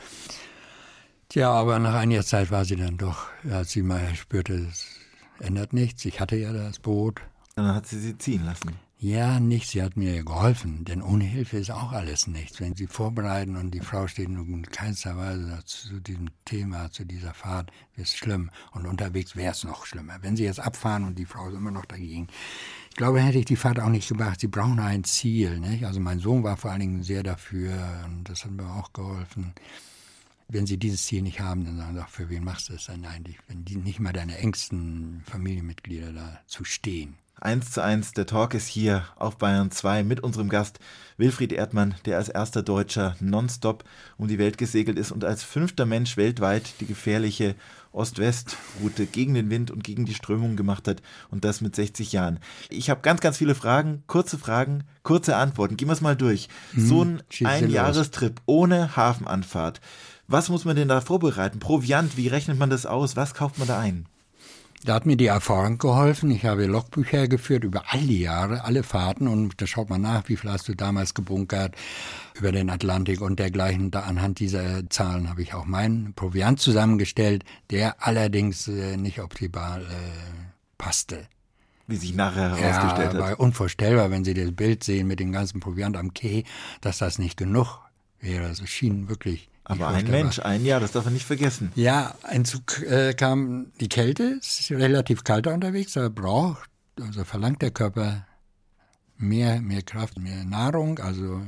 [1.28, 4.86] Tja, aber nach einiger Zeit war sie dann doch, als sie mal spürte, es
[5.40, 6.04] ändert nichts.
[6.04, 7.20] Ich hatte ja das Boot.
[7.56, 8.76] Dann hat sie sie ziehen lassen.
[8.98, 9.68] Ja, nicht.
[9.68, 12.60] Sie hat mir geholfen, denn ohne Hilfe ist auch alles nichts.
[12.60, 17.34] Wenn Sie vorbereiten und die Frau steht in keinster Weise zu diesem Thema, zu dieser
[17.34, 18.50] Fahrt, ist schlimm.
[18.72, 20.14] Und unterwegs wäre es noch schlimmer.
[20.22, 22.28] Wenn Sie jetzt abfahren und die Frau ist immer noch dagegen.
[22.88, 24.40] Ich glaube, hätte ich die Fahrt auch nicht gemacht.
[24.40, 25.60] Sie brauchen ein Ziel.
[25.60, 25.84] Nicht?
[25.84, 27.74] Also mein Sohn war vor allen Dingen sehr dafür
[28.06, 29.52] und das hat mir auch geholfen.
[30.48, 32.86] Wenn sie dieses Ziel nicht haben, dann sagen sie, ach, für wen machst du das
[32.86, 33.38] denn eigentlich?
[33.48, 37.16] Wenn die nicht mal deine engsten Familienmitglieder dazu stehen.
[37.38, 40.78] Eins zu eins, der Talk ist hier auf Bayern 2 mit unserem Gast
[41.18, 43.84] Wilfried Erdmann, der als erster Deutscher nonstop
[44.16, 47.54] um die Welt gesegelt ist und als fünfter Mensch weltweit die gefährliche
[47.92, 52.38] Ost-West-Route gegen den Wind und gegen die Strömung gemacht hat und das mit 60 Jahren.
[52.70, 55.76] Ich habe ganz, ganz viele Fragen, kurze Fragen, kurze Antworten.
[55.76, 56.48] Gehen wir es mal durch.
[56.72, 59.80] Mhm, so ein Einjahrestrip ohne Hafenanfahrt.
[60.28, 61.60] Was muss man denn da vorbereiten?
[61.60, 63.14] Proviant, wie rechnet man das aus?
[63.16, 64.06] Was kauft man da ein?
[64.84, 66.30] Da hat mir die Erfahrung geholfen.
[66.30, 70.28] Ich habe Logbücher geführt über all die Jahre, alle Fahrten und da schaut man nach,
[70.28, 71.74] wie viel hast du damals gebunkert
[72.34, 73.90] über den Atlantik und dergleichen.
[73.90, 79.82] Da anhand dieser Zahlen habe ich auch meinen Proviant zusammengestellt, der allerdings äh, nicht optimal
[79.82, 79.86] äh,
[80.78, 81.26] passte.
[81.88, 83.30] Wie sich nachher herausgestellt ja, hat.
[83.30, 86.44] War unvorstellbar, wenn Sie das Bild sehen mit dem ganzen Proviant am Quai,
[86.80, 87.80] dass das nicht genug
[88.20, 88.46] wäre.
[88.46, 91.72] Es schien wirklich aber ein Mensch, ein Jahr, das darf man nicht vergessen.
[91.74, 97.24] Ja, ein Zug äh, kam die Kälte, es ist relativ kalt unterwegs, aber braucht, also
[97.24, 98.26] verlangt der Körper
[99.16, 101.42] mehr, mehr Kraft, mehr Nahrung, also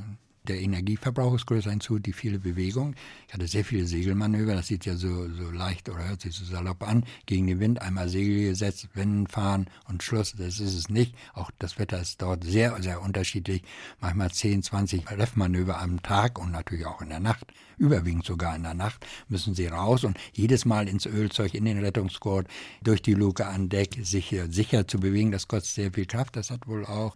[0.49, 2.95] der Energieverbrauch ist größer hinzu, die viele Bewegung.
[3.27, 6.43] Ich hatte sehr viele Segelmanöver, das sieht ja so, so leicht oder hört sich so
[6.43, 7.05] salopp an.
[7.27, 10.33] Gegen den Wind einmal Segel gesetzt, Winden fahren und Schluss.
[10.37, 11.15] Das ist es nicht.
[11.33, 13.61] Auch das Wetter ist dort sehr, sehr unterschiedlich.
[14.01, 17.45] Manchmal 10, 20 Reffmanöver am Tag und natürlich auch in der Nacht.
[17.77, 21.79] Überwiegend sogar in der Nacht müssen sie raus und jedes Mal ins Ölzeug, in den
[21.79, 22.47] Rettungsgurt,
[22.83, 25.31] durch die Luke an Deck, sicher, sicher zu bewegen.
[25.31, 26.35] Das kostet sehr viel Kraft.
[26.35, 27.15] Das hat wohl auch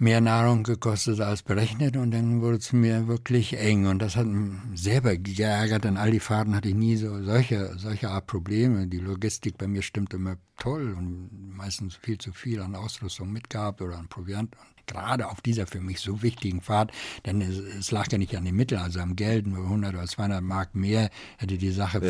[0.00, 4.26] mehr Nahrung gekostet als berechnet und dann wurde es mir wirklich eng und das hat
[4.26, 5.84] mich selber geärgert.
[5.84, 8.86] An all die Fahrten hatte ich nie so solche, solche Art Probleme.
[8.86, 13.82] Die Logistik bei mir stimmt immer toll und meistens viel zu viel an Ausrüstung mitgehabt
[13.82, 14.56] oder an Proviant.
[14.56, 16.92] Und gerade auf dieser für mich so wichtigen Fahrt,
[17.26, 20.06] denn es, es lag ja nicht an den Mitteln, also am Geld, nur 100 oder
[20.06, 22.00] 200 Mark mehr, hätte die Sache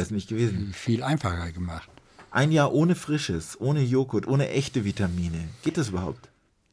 [0.73, 1.91] viel einfacher gemacht.
[2.31, 5.49] Ein Jahr ohne Frisches, ohne Joghurt, ohne echte Vitamine.
[5.65, 6.30] Geht das überhaupt?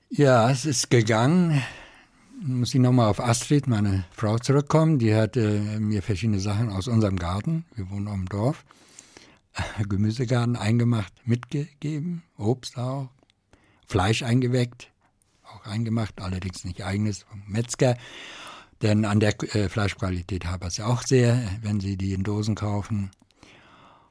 [0.09, 1.61] Ja, es ist gegangen.
[2.41, 4.99] Muss ich nochmal auf Astrid, meine Frau, zurückkommen.
[4.99, 8.65] Die hat äh, mir verschiedene Sachen aus unserem Garten, wir wohnen auf Dorf,
[9.89, 13.09] Gemüsegarten eingemacht, mitgegeben, Obst auch,
[13.85, 14.91] Fleisch eingeweckt,
[15.43, 17.97] auch eingemacht, allerdings nicht eigenes vom Metzger.
[18.81, 22.55] Denn an der äh, Fleischqualität habe ich es auch sehr, wenn Sie die in Dosen
[22.55, 23.11] kaufen.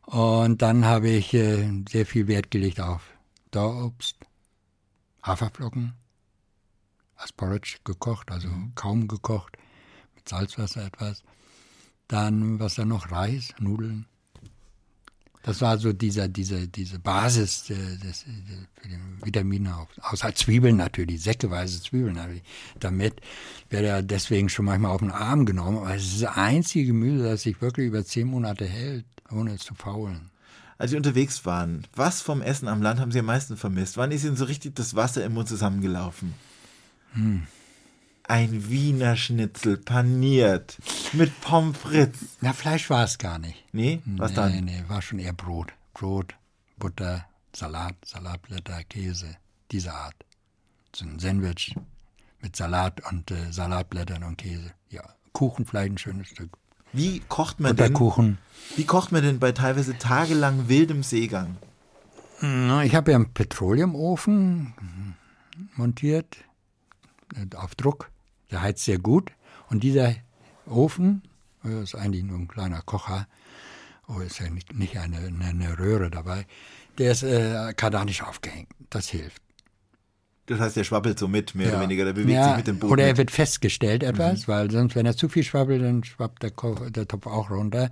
[0.04, 3.00] Und dann habe ich äh, sehr viel Wert gelegt auf
[3.50, 4.16] Dorobst,
[5.26, 5.94] Haferflocken
[7.16, 8.72] als Porridge gekocht, also mhm.
[8.74, 9.56] kaum gekocht,
[10.14, 11.22] mit Salzwasser etwas.
[12.08, 14.06] Dann, was da noch, Reis, Nudeln.
[15.42, 18.24] Das war so dieser, diese, diese Basis des, des,
[18.74, 22.42] für den Vitamine, außer Zwiebeln natürlich, säckeweise Zwiebeln habe ich
[22.80, 23.20] damit.
[23.70, 27.24] Werde ja deswegen schon manchmal auf den Arm genommen, aber es ist das einzige Gemüse,
[27.24, 30.30] das sich wirklich über zehn Monate hält, ohne es zu faulen.
[30.78, 33.96] Als Sie unterwegs waren, was vom Essen am Land haben Sie am meisten vermisst?
[33.96, 36.34] Wann ist Ihnen so richtig das Wasser im Mund zusammengelaufen?
[37.12, 37.46] Hm.
[38.28, 40.78] Ein Wiener Schnitzel paniert
[41.12, 42.36] mit Pommes frites.
[42.40, 43.64] Na, Fleisch war es gar nicht.
[43.72, 44.02] Nee?
[44.04, 44.52] Was nee, dann?
[44.52, 45.72] Nee, nee, war schon eher Brot.
[45.94, 46.34] Brot,
[46.76, 49.36] Butter, Salat, Salatblätter, Käse,
[49.70, 50.16] diese Art.
[50.94, 51.74] So ein Sandwich
[52.42, 54.72] mit Salat und äh, Salatblättern und Käse.
[54.90, 56.50] Ja, Kuchen, vielleicht ein schönes Stück
[56.92, 58.38] wie kocht man denn?
[58.76, 61.56] Wie kocht man denn bei teilweise tagelang wildem Seegang?
[62.84, 64.74] Ich habe ja einen Petroleumofen
[65.74, 66.36] montiert
[67.34, 68.10] äh, auf Druck.
[68.50, 69.32] Der heizt sehr gut.
[69.70, 70.14] Und dieser
[70.66, 71.22] Ofen
[71.66, 73.26] das ist eigentlich nur ein kleiner Kocher.
[74.08, 76.46] Oh, ist ja nicht, nicht eine, eine, Röhre dabei.
[76.98, 78.68] Der ist äh, kardanisch aufgehängt.
[78.90, 79.42] Das hilft.
[80.46, 81.72] Das heißt, der schwabbelt so mit, mehr ja.
[81.74, 82.92] oder weniger, der bewegt ja, sich mit dem Boden.
[82.92, 84.52] Oder er wird festgestellt etwas, mhm.
[84.52, 86.52] weil sonst, wenn er zu viel schwabbelt, dann schwappt der,
[86.90, 87.90] der Topf auch runter.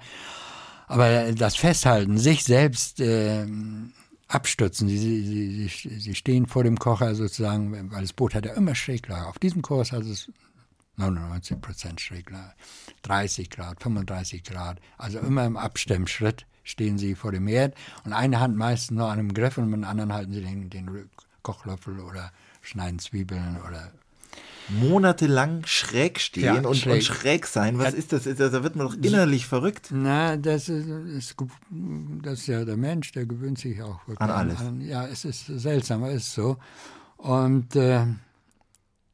[0.87, 3.47] Aber das Festhalten, sich selbst äh,
[4.29, 8.53] abstützen, sie, sie, sie, sie stehen vor dem Kocher sozusagen, weil das Boot hat ja
[8.53, 9.27] immer Schräglage.
[9.27, 10.31] Auf diesem Kurs hat es
[10.97, 12.53] 99 Prozent Schräglage,
[13.03, 18.41] 30 Grad, 35 Grad, also immer im Abstemmschritt stehen sie vor dem Herd und eine
[18.41, 21.11] Hand meistens noch an einem Griff und mit der anderen halten sie den, den
[21.43, 22.33] Kochlöffel oder
[22.65, 23.93] schneiden Zwiebeln oder
[24.69, 26.95] monatelang schräg stehen ja, und, schräg.
[26.95, 27.47] und, schräg.
[27.47, 27.79] sein.
[27.79, 27.99] Was ja.
[27.99, 28.25] ist das?
[28.25, 29.89] Da wird man doch innerlich verrückt.
[29.91, 31.37] Na, das ist, ist,
[32.23, 34.61] das ist ja der Mensch, der gewöhnt sich auch an alles.
[34.61, 36.57] An, ja, es ist seltsam, aber es ist so.
[37.17, 38.07] Und äh,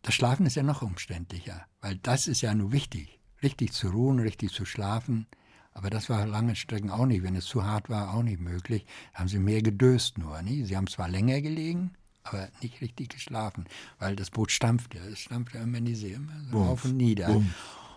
[0.03, 3.21] das Schlafen ist ja noch umständlicher, weil das ist ja nur wichtig.
[3.43, 5.27] Richtig zu ruhen, richtig zu schlafen.
[5.73, 7.23] Aber das war lange Strecken auch nicht.
[7.23, 8.85] Wenn es zu hart war, auch nicht möglich.
[9.13, 10.43] Da haben sie mehr gedöst nur.
[10.43, 10.65] Nie?
[10.65, 13.65] Sie haben zwar länger gelegen, aber nicht richtig geschlafen,
[13.99, 14.99] weil das Boot stampfte.
[14.99, 17.27] Es stampfte immer in die See, immer so Bums, auf und nieder.
[17.27, 17.47] Bums,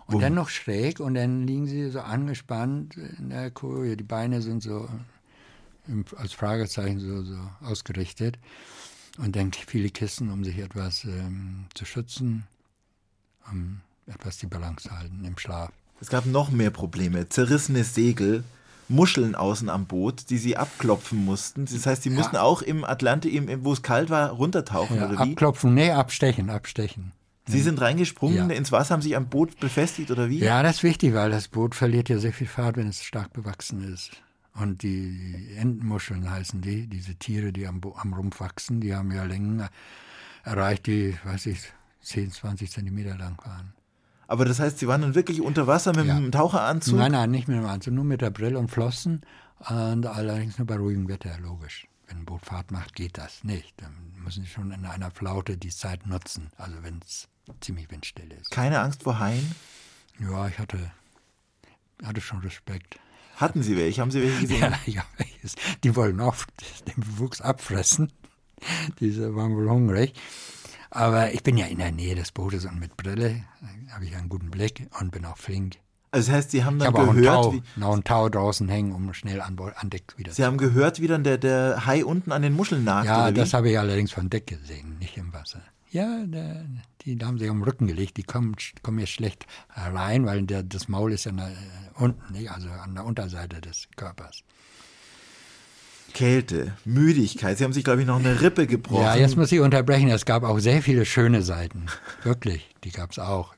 [0.06, 0.22] und Bums.
[0.22, 3.96] dann noch schräg und dann liegen sie so angespannt in der Koje.
[3.96, 4.88] Die Beine sind so
[6.16, 8.38] als Fragezeichen so, so ausgerichtet.
[9.18, 12.46] Und dann viele Kissen, um sich etwas ähm, zu schützen,
[13.50, 15.70] um etwas die Balance zu halten im Schlaf.
[16.00, 17.28] Es gab noch mehr Probleme.
[17.28, 18.44] Zerrissenes Segel,
[18.88, 21.64] Muscheln außen am Boot, die sie abklopfen mussten.
[21.64, 22.16] Das heißt, sie ja.
[22.16, 25.32] mussten auch im Atlantik, wo es kalt war, runtertauchen ja, oder wie?
[25.32, 27.12] Abklopfen, nee, abstechen, abstechen.
[27.46, 28.56] Sie sind reingesprungen ja.
[28.56, 30.38] ins Wasser, haben sich am Boot befestigt oder wie?
[30.38, 33.34] Ja, das ist wichtig, weil das Boot verliert ja sehr viel Fahrt, wenn es stark
[33.34, 34.12] bewachsen ist.
[34.54, 39.24] Und die Entenmuscheln heißen die, diese Tiere, die am, am Rumpf wachsen, die haben ja
[39.24, 39.68] Längen
[40.42, 41.60] erreicht, die, weiß ich,
[42.00, 43.73] 10, 20 Zentimeter lang waren.
[44.26, 46.16] Aber das heißt, Sie waren dann wirklich unter Wasser mit ja.
[46.16, 46.96] einem Taucheranzug?
[46.96, 49.22] Nein, nein, nicht mit dem Anzug, nur mit der Brille und Flossen.
[49.58, 51.86] Und allerdings nur bei ruhigem Wetter, logisch.
[52.06, 53.74] Wenn ein Boot Fahrt macht, geht das nicht.
[53.80, 57.28] Dann müssen Sie schon in einer Flaute die Zeit nutzen, also wenn es
[57.60, 58.50] ziemlich windstill ist.
[58.50, 59.54] Keine Angst vor Haien?
[60.18, 60.92] Ja, ich hatte,
[62.02, 62.98] hatte schon Respekt.
[63.36, 64.00] Hatten Sie welche?
[64.00, 64.60] Haben Sie welche gesehen?
[64.60, 65.04] Ja, ja
[65.82, 66.48] die wollen oft
[66.86, 68.12] den Bewuchs abfressen.
[69.00, 70.14] Diese waren wohl hungrig.
[70.94, 73.42] Aber ich bin ja in der Nähe des Bootes und mit Brille
[73.92, 75.76] habe ich einen guten Blick und bin auch flink.
[76.12, 78.68] Also das heißt, Sie haben dann ich habe gehört, auch wie, noch ein Tau draußen
[78.68, 80.32] hängen, um schnell an, an Deck wieder.
[80.32, 83.06] Sie haben gehört, wie dann der, der Hai unten an den Muscheln nagt.
[83.06, 85.60] Ja, das habe ich allerdings von Deck gesehen, nicht im Wasser.
[85.90, 86.64] Ja, der,
[87.02, 90.86] die haben sich am Rücken gelegt, die kommen, kommen jetzt schlecht rein, weil der, das
[90.86, 91.48] Maul ist ja na,
[91.94, 92.50] unten, nicht?
[92.52, 94.44] also an der Unterseite des Körpers.
[96.14, 97.58] Kälte, Müdigkeit.
[97.58, 99.02] Sie haben sich, glaube ich, noch eine Rippe gebrochen.
[99.02, 100.08] Ja, jetzt muss ich unterbrechen.
[100.08, 101.86] Es gab auch sehr viele schöne Seiten.
[102.22, 103.54] Wirklich, die gab es auch.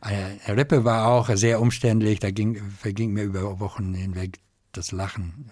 [0.00, 2.20] Eine Rippe war auch sehr umständlich.
[2.20, 4.38] Da ging, verging mir über Wochen hinweg
[4.72, 5.50] das Lachen.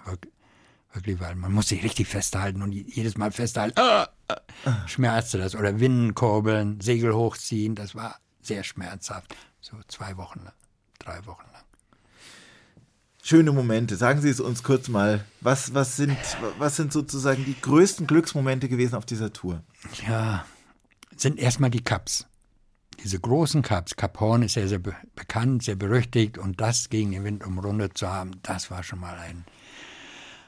[0.94, 3.78] Wirklich, weil man muss sich richtig festhalten und jedes Mal festhalten.
[3.78, 5.54] Ah, ah, schmerzte das.
[5.54, 7.74] Oder Winnenkurbeln, Segel hochziehen.
[7.74, 9.36] Das war sehr schmerzhaft.
[9.60, 10.40] So zwei Wochen
[11.00, 11.46] drei Wochen
[13.22, 13.96] schöne Momente.
[13.96, 15.24] Sagen Sie es uns kurz mal.
[15.40, 16.16] Was, was, sind,
[16.59, 19.62] was sind sozusagen die größten Glücksmomente gewesen auf dieser Tour?
[20.06, 20.44] Ja,
[21.16, 22.26] sind erstmal die Cups.
[23.02, 23.96] Diese großen Cups.
[23.96, 27.96] Cap Horn ist ja sehr be bekannt, sehr berüchtigt und das gegen den Wind umrundet
[27.96, 29.44] zu haben, das war schon mal ein,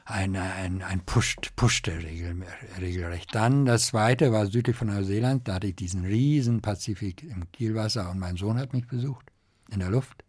[0.05, 2.43] ein, ein, ein Pusht, Pushte regel,
[2.79, 3.33] regelrecht.
[3.33, 8.11] Dann das zweite war südlich von Neuseeland, da hatte ich diesen riesen Pazifik im Kielwasser
[8.11, 9.25] und mein Sohn hat mich besucht
[9.71, 10.23] in der Luft.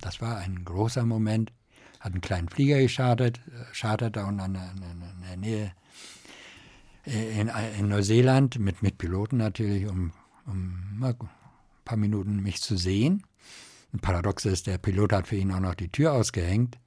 [0.00, 1.52] Das war ein großer Moment
[2.06, 3.40] hat einen kleinen Flieger geschartet,
[3.72, 5.72] chartert da in, der Nähe
[7.04, 10.12] äh, in, in, Neuseeland mit, mit Piloten natürlich, um,
[10.46, 11.16] um ein
[11.84, 13.24] paar Minuten mich zu sehen.
[13.92, 16.78] Ein Paradox ist, der Pilot hat für ihn auch noch die Tür ausgehängt,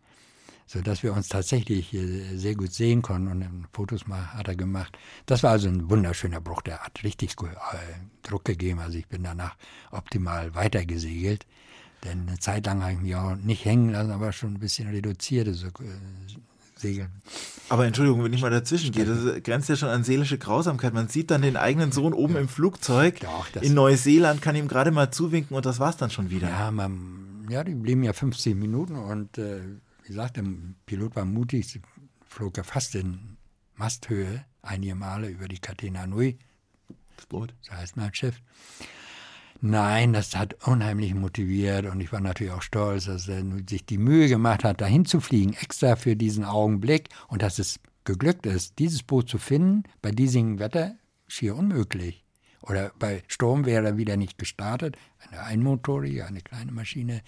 [0.65, 1.95] sodass wir uns tatsächlich
[2.36, 4.97] sehr gut sehen konnten und Fotos mal hat er gemacht.
[5.25, 7.47] Das war also ein wunderschöner Bruch, der hat richtig äh,
[8.23, 9.58] Druck gegeben, also ich bin danach
[9.91, 11.45] optimal weitergesegelt.
[12.03, 14.89] Denn eine Zeit lang habe ich mich auch nicht hängen lassen, aber schon ein bisschen
[14.89, 15.71] reduzierte so, äh,
[16.79, 17.09] Segeln.
[17.67, 20.93] Aber Entschuldigung, wenn ich mal dazwischen gehe, das grenzt ja schon an seelische Grausamkeit.
[20.93, 22.39] Man sieht dann den eigenen Sohn oben ja.
[22.39, 26.29] im Flugzeug Doch, in Neuseeland, kann ihm gerade mal zuwinken und das war's dann schon
[26.29, 26.49] wieder.
[26.49, 29.62] Ja, man, ja die blieben ja 15 Minuten und äh,
[30.03, 30.45] wie gesagt, der
[30.85, 31.79] Pilot war mutig,
[32.27, 33.38] flog ja fast in
[33.75, 36.38] Masthöhe einige Male über die Catena Nui.
[37.17, 37.53] Das Boot.
[37.65, 38.41] Das heißt mein Schiff.
[39.61, 43.97] Nein, das hat unheimlich motiviert und ich war natürlich auch stolz, dass er sich die
[43.97, 48.79] Mühe gemacht hat, dahin zu fliegen, extra für diesen Augenblick und dass es geglückt ist,
[48.79, 50.95] dieses Boot zu finden, bei diesem Wetter
[51.27, 52.23] schier unmöglich.
[52.61, 54.97] Oder bei Sturm wäre er wieder nicht gestartet,
[55.29, 57.21] eine einmotorige, eine kleine Maschine.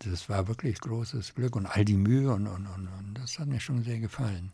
[0.00, 3.46] Das war wirklich großes Glück und all die Mühe und, und, und, und das hat
[3.46, 4.52] mir schon sehr gefallen.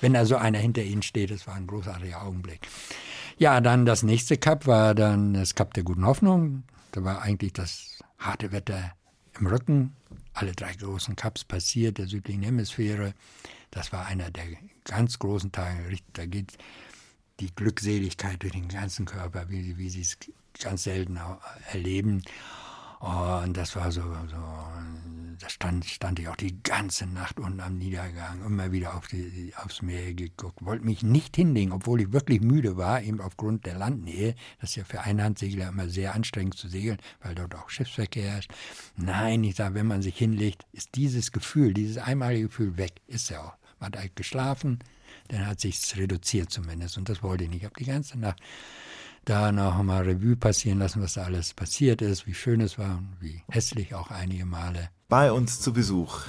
[0.00, 2.60] Wenn da so einer hinter ihnen steht, das war ein großartiger Augenblick.
[3.38, 6.64] Ja, dann das nächste Cup war dann das Cup der guten Hoffnung.
[6.92, 8.92] Da war eigentlich das harte Wetter
[9.38, 9.94] im Rücken.
[10.34, 13.14] alle drei großen Cups passiert, der südlichen Hemisphäre.
[13.70, 14.44] Das war einer der
[14.84, 15.98] ganz großen Tage.
[16.12, 16.56] Da geht
[17.40, 20.16] die Glückseligkeit durch den ganzen Körper, wie, wie sie es
[20.60, 21.18] ganz selten
[21.72, 22.22] erleben.
[23.00, 24.36] Und das war so, so
[25.38, 29.52] da stand, stand ich auch die ganze Nacht unten am Niedergang, immer wieder auf die,
[29.56, 33.76] aufs Meer geguckt, wollte mich nicht hinlegen, obwohl ich wirklich müde war, eben aufgrund der
[33.78, 34.34] Landnähe.
[34.60, 38.52] Das ist ja für Einhandsegler immer sehr anstrengend zu segeln, weil dort auch Schiffsverkehr herrscht.
[38.96, 42.92] Nein, ich sage, wenn man sich hinlegt, ist dieses Gefühl, dieses einmalige Gefühl weg.
[43.06, 43.56] Ist ja auch.
[43.80, 44.80] Man hat halt geschlafen,
[45.28, 47.60] dann hat sich's reduziert zumindest und das wollte ich nicht.
[47.60, 48.40] Ich habe die ganze Nacht
[49.24, 52.98] da noch mal Revue passieren lassen, was da alles passiert ist, wie schön es war
[52.98, 54.90] und wie hässlich auch einige Male.
[55.08, 56.20] Bei uns zu Besuch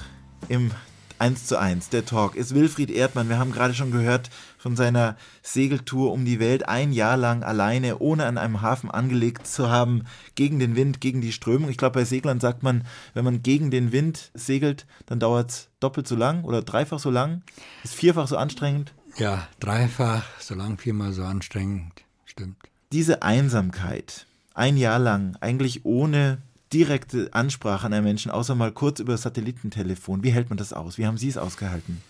[0.48, 0.70] im
[1.18, 3.28] 1 zu 1, der Talk, ist Wilfried Erdmann.
[3.28, 7.98] Wir haben gerade schon gehört von seiner Segeltour um die Welt, ein Jahr lang alleine,
[7.98, 11.68] ohne an einem Hafen angelegt zu haben, gegen den Wind, gegen die Strömung.
[11.68, 15.68] Ich glaube, bei Seglern sagt man, wenn man gegen den Wind segelt, dann dauert es
[15.80, 17.42] doppelt so lang oder dreifach so lang,
[17.84, 18.94] ist vierfach so anstrengend.
[19.18, 21.92] Ja, dreifach so lang, viermal so anstrengend,
[22.24, 22.56] stimmt
[22.92, 26.38] diese Einsamkeit, ein Jahr lang, eigentlich ohne
[26.72, 30.22] direkte Ansprache an einen Menschen, außer mal kurz über Satellitentelefon.
[30.22, 30.98] Wie hält man das aus?
[30.98, 32.02] Wie haben Sie es ausgehalten?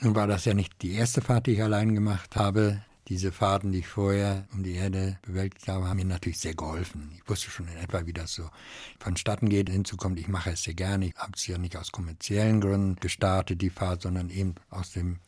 [0.00, 2.82] Nun war das ja nicht die erste Fahrt, die ich allein gemacht habe.
[3.08, 7.12] Diese Fahrten, die ich vorher um die Erde bewältigt habe, haben mir natürlich sehr geholfen.
[7.14, 8.50] Ich wusste schon in etwa, wie das so
[8.98, 10.18] vonstatten geht, hinzukommt.
[10.18, 11.06] Ich mache es sehr gerne.
[11.06, 15.20] Ich habe es ja nicht aus kommerziellen Gründen gestartet, die Fahrt, sondern eben aus dem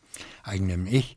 [0.43, 1.15] eigenen Ich,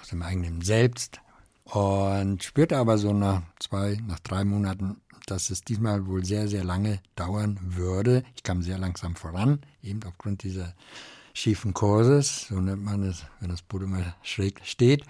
[0.00, 1.20] aus dem eigenen Selbst.
[1.66, 6.62] Und spürte aber so nach zwei, nach drei Monaten, dass es diesmal wohl sehr, sehr
[6.62, 8.22] lange dauern würde.
[8.36, 10.74] Ich kam sehr langsam voran, eben aufgrund dieser
[11.34, 15.04] schiefen Kurses, so nennt man es, wenn das Boot immer schräg steht.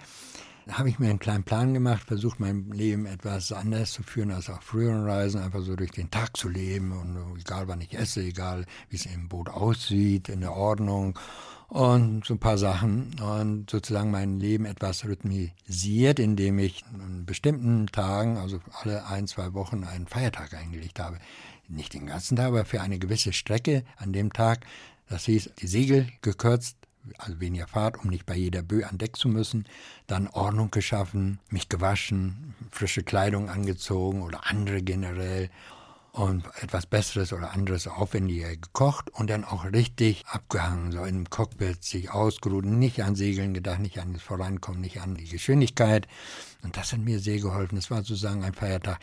[0.65, 4.31] Da habe ich mir einen kleinen Plan gemacht, versucht mein Leben etwas anders zu führen
[4.31, 7.97] als auf früheren Reisen, einfach so durch den Tag zu leben und egal wann ich
[7.97, 11.17] esse, egal wie es im Boot aussieht, in der Ordnung
[11.67, 17.87] und so ein paar Sachen und sozusagen mein Leben etwas rhythmisiert, indem ich an bestimmten
[17.87, 21.19] Tagen, also alle ein, zwei Wochen, einen Feiertag eingelegt habe.
[21.67, 24.65] Nicht den ganzen Tag, aber für eine gewisse Strecke an dem Tag.
[25.09, 26.77] Das hieß, die Segel gekürzt,
[27.17, 29.65] also weniger Fahrt, um nicht bei jeder Bö an Deck zu müssen.
[30.07, 35.49] Dann Ordnung geschaffen, mich gewaschen, frische Kleidung angezogen oder andere generell
[36.17, 41.83] und etwas Besseres oder anderes aufwendiger gekocht und dann auch richtig abgehangen, so im Cockpit
[41.83, 46.07] sich ausgeruht, nicht an Segeln gedacht, nicht an das Vorankommen, nicht an die Geschwindigkeit.
[46.63, 47.75] Und das hat mir sehr geholfen.
[47.75, 48.99] Das war sozusagen ein Feiertag.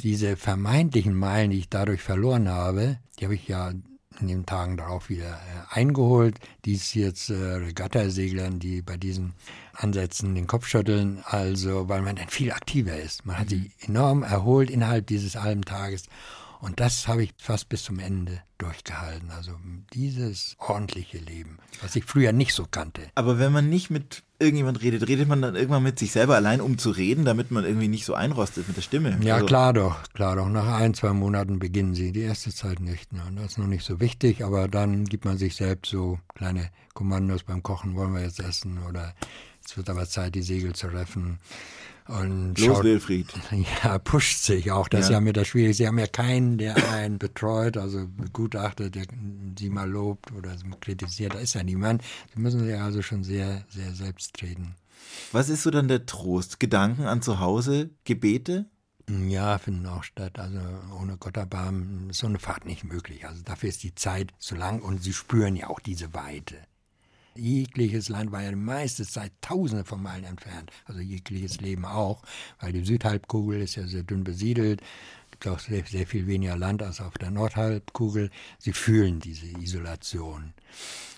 [0.00, 3.72] Diese vermeintlichen Meilen, die ich dadurch verloren habe, die habe ich ja
[4.18, 6.38] in den Tagen darauf wieder äh, eingeholt.
[6.64, 9.34] Dies jetzt äh, Regattaseglern, die bei diesen
[9.74, 13.26] Ansätzen den Kopf schütteln, also weil man dann viel aktiver ist.
[13.26, 16.04] Man hat sich enorm erholt innerhalb dieses halben Tages
[16.60, 19.30] und das habe ich fast bis zum Ende durchgehalten.
[19.30, 19.52] Also
[19.92, 23.02] dieses ordentliche Leben, was ich früher nicht so kannte.
[23.14, 26.60] Aber wenn man nicht mit irgendjemand redet, redet man dann irgendwann mit sich selber allein,
[26.60, 29.18] um zu reden, damit man irgendwie nicht so einrostet mit der Stimme.
[29.22, 30.48] Ja, also klar doch, klar doch.
[30.48, 32.12] Nach ein, zwei Monaten beginnen sie.
[32.12, 33.12] Die erste Zeit nicht.
[33.12, 33.22] Ne?
[33.36, 37.44] Das ist noch nicht so wichtig, aber dann gibt man sich selbst so kleine Kommandos
[37.44, 39.14] beim Kochen, wollen wir jetzt essen oder
[39.64, 41.40] es wird aber Zeit, die Segel zu reffen.
[42.08, 43.26] Und Los, schaut, Wilfried.
[43.82, 44.88] Ja, pusht sich auch.
[44.88, 45.06] Das ja.
[45.06, 45.74] ist ja mir das Schwierige.
[45.74, 49.06] Sie haben ja keinen, der einen betreut, also begutachtet, der
[49.58, 51.34] sie mal lobt oder kritisiert.
[51.34, 52.02] Da ist ja niemand.
[52.34, 54.76] Sie müssen sich also schon sehr, sehr selbst treten.
[55.32, 56.60] Was ist so dann der Trost?
[56.60, 58.66] Gedanken an zu Hause, Gebete?
[59.08, 60.38] Ja, finden auch statt.
[60.38, 60.58] Also
[61.00, 63.26] ohne Gotterbarm ist so eine Fahrt nicht möglich.
[63.26, 66.56] Also dafür ist die Zeit zu lang und sie spüren ja auch diese Weite.
[67.36, 70.70] Jegliches Land war ja die meiste Zeit tausende von Meilen entfernt.
[70.84, 72.22] Also jegliches Leben auch,
[72.60, 74.80] weil die Südhalbkugel ist ja sehr dünn besiedelt.
[74.80, 78.30] Es gibt auch sehr, sehr viel weniger Land als auf der Nordhalbkugel.
[78.58, 80.54] Sie fühlen diese Isolation.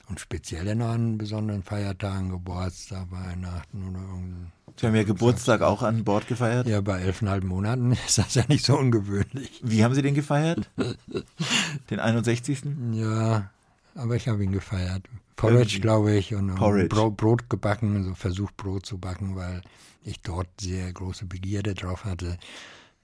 [0.09, 6.04] Und speziell an besonderen Feiertagen, Geburtstag, Weihnachten oder irgendein Sie haben ja Geburtstag auch an
[6.04, 6.68] Bord gefeiert?
[6.68, 9.61] Ja, bei elfeinhalb Monaten ist das ja nicht so ungewöhnlich.
[9.62, 10.70] Wie haben Sie den gefeiert?
[11.90, 12.62] den 61.?
[12.92, 13.50] Ja,
[13.98, 15.02] aber ich habe ihn gefeiert.
[15.37, 19.62] Porridge, glaube ich, und, und Brot, Brot, gebacken, also versucht Brot zu backen, weil
[20.02, 22.38] ich dort sehr große Begierde drauf hatte.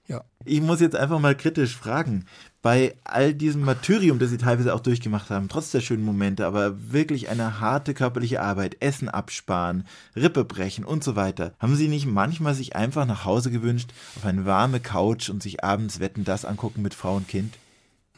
[0.07, 0.23] Ja.
[0.45, 2.27] Ich muss jetzt einfach mal kritisch fragen.
[2.61, 6.93] Bei all diesem Martyrium, das Sie teilweise auch durchgemacht haben, trotz der schönen Momente, aber
[6.93, 12.07] wirklich eine harte körperliche Arbeit, Essen absparen, Rippe brechen und so weiter, haben Sie nicht
[12.07, 16.45] manchmal sich einfach nach Hause gewünscht, auf eine warme Couch und sich abends Wetten das
[16.45, 17.55] angucken mit Frau und Kind?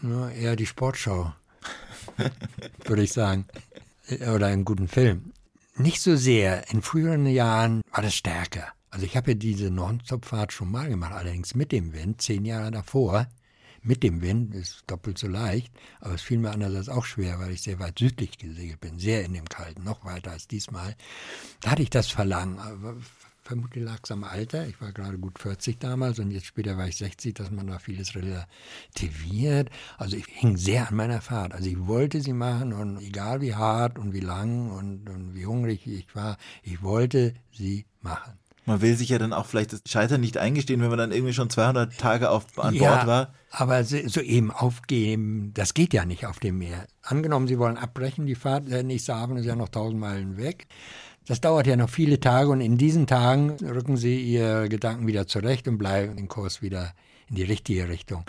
[0.03, 1.33] Ja, eher die Sportschau,
[2.85, 3.47] würde ich sagen
[4.35, 5.33] oder einen guten Film.
[5.77, 6.71] Nicht so sehr.
[6.71, 8.73] In früheren Jahren war das stärker.
[8.91, 12.71] Also ich habe ja diese Nonstop-Fahrt schon mal gemacht, allerdings mit dem Wind, zehn Jahre
[12.71, 13.27] davor,
[13.83, 17.53] mit dem Wind, ist doppelt so leicht, aber es fiel mir andererseits auch schwer, weil
[17.53, 20.97] ich sehr weit südlich gesegelt bin, sehr in dem Kalten, noch weiter als diesmal.
[21.61, 22.59] Da hatte ich das Verlangen,
[23.47, 24.67] vermutlich lag es am Alter.
[24.67, 27.79] Ich war gerade gut 40 damals und jetzt später war ich 60, dass man da
[27.79, 29.71] vieles relativiert.
[29.99, 31.55] Also ich hing sehr an meiner Fahrt.
[31.55, 35.47] Also ich wollte sie machen und egal wie hart und wie lang und, und wie
[35.47, 38.33] hungrig ich war, ich wollte sie machen.
[38.69, 41.33] Man will sich ja dann auch vielleicht das Scheitern nicht eingestehen, wenn man dann irgendwie
[41.33, 43.35] schon 200 Tage auf, an ja, Bord war.
[43.53, 46.89] Aber so eben aufgeben, das geht ja nicht auf dem Meer.
[47.03, 50.67] Angenommen, Sie wollen abbrechen, die Fahrt, der nächste Abend ist ja noch 1000 Meilen weg.
[51.27, 55.27] Das dauert ja noch viele Tage und in diesen Tagen rücken Sie Ihre Gedanken wieder
[55.27, 56.95] zurecht und bleiben den Kurs wieder
[57.29, 58.25] in die richtige Richtung.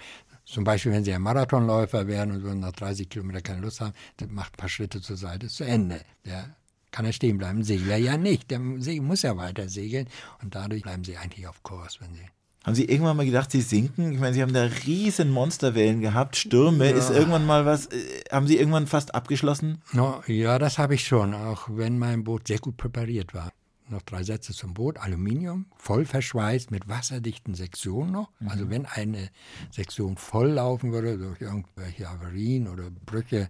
[0.45, 3.93] Zum Beispiel, wenn Sie ein Marathonläufer wären und würden nach 30 Kilometern keine Lust haben,
[4.17, 6.01] dann macht ein paar Schritte zur Seite, ist zu Ende.
[6.25, 6.55] Der
[6.89, 7.63] kann er stehen bleiben.
[7.63, 8.49] Segler ja nicht.
[8.49, 10.07] Der muss ja weiter segeln
[10.41, 12.25] und dadurch bleiben Sie eigentlich auf Kurs, wenn Sie
[12.67, 14.11] haben Sie irgendwann mal gedacht, Sie sinken?
[14.11, 16.89] Ich meine, Sie haben da riesen Monsterwellen gehabt, Stürme.
[16.89, 16.97] Ja.
[16.97, 19.81] Ist irgendwann mal was, äh, haben Sie irgendwann fast abgeschlossen?
[19.93, 23.53] No, ja, das habe ich schon, auch wenn mein Boot sehr gut präpariert war.
[23.87, 24.97] Noch drei Sätze zum Boot.
[24.97, 28.31] Aluminium, voll verschweißt mit wasserdichten Sektionen noch.
[28.41, 28.49] Mhm.
[28.49, 29.29] Also wenn eine
[29.71, 33.47] Sektion voll laufen würde durch irgendwelche Avarien oder Brüche,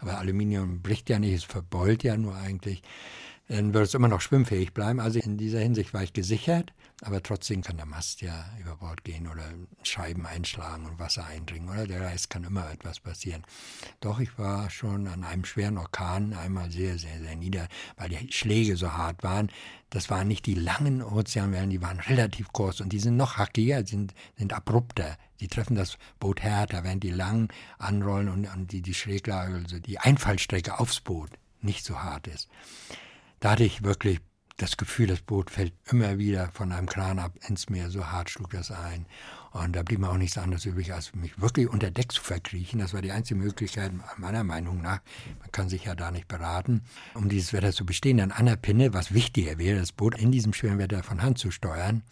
[0.00, 2.82] aber Aluminium bricht ja nicht, es verbeult ja nur eigentlich
[3.48, 4.98] dann wird es immer noch schwimmfähig bleiben.
[4.98, 6.72] Also in dieser Hinsicht war ich gesichert,
[7.02, 9.44] aber trotzdem kann der Mast ja über Bord gehen oder
[9.84, 13.44] Scheiben einschlagen und Wasser eindringen oder der Rest kann immer etwas passieren.
[14.00, 18.32] Doch ich war schon an einem schweren Orkan einmal sehr, sehr, sehr nieder, weil die
[18.32, 19.50] Schläge so hart waren.
[19.90, 23.86] Das waren nicht die langen Ozeanwellen, die waren relativ kurz und die sind noch hackiger,
[23.86, 25.16] sind, sind abrupter.
[25.38, 29.78] Die treffen das Boot härter, während die lang anrollen und, und die, die Schräglage, also
[29.78, 31.30] die Einfallstrecke aufs Boot
[31.60, 32.48] nicht so hart ist
[33.46, 34.18] da hatte ich wirklich
[34.56, 38.28] das Gefühl, das Boot fällt immer wieder von einem Kran ab ins Meer, so hart
[38.28, 39.06] schlug das ein.
[39.52, 42.80] Und da blieb mir auch nichts anderes übrig, als mich wirklich unter Deck zu verkriechen.
[42.80, 44.98] Das war die einzige Möglichkeit, meiner Meinung nach.
[45.38, 46.82] Man kann sich ja da nicht beraten,
[47.14, 48.20] um dieses Wetter zu bestehen.
[48.20, 51.52] An einer Pinne, was wichtiger wäre, das Boot in diesem schweren Wetter von Hand zu
[51.52, 52.02] steuern.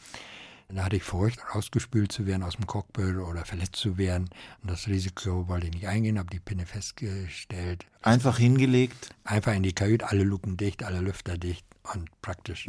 [0.68, 4.28] Da hatte ich Furcht, rausgespült zu werden aus dem Cockpit oder verletzt zu werden.
[4.62, 7.86] Und das Risiko wollte ich nicht eingehen, habe die Pinne festgestellt.
[8.02, 9.10] Einfach hingelegt?
[9.24, 12.66] Einfach in die Kajüte, alle Luken dicht, alle Lüfter dicht und praktisch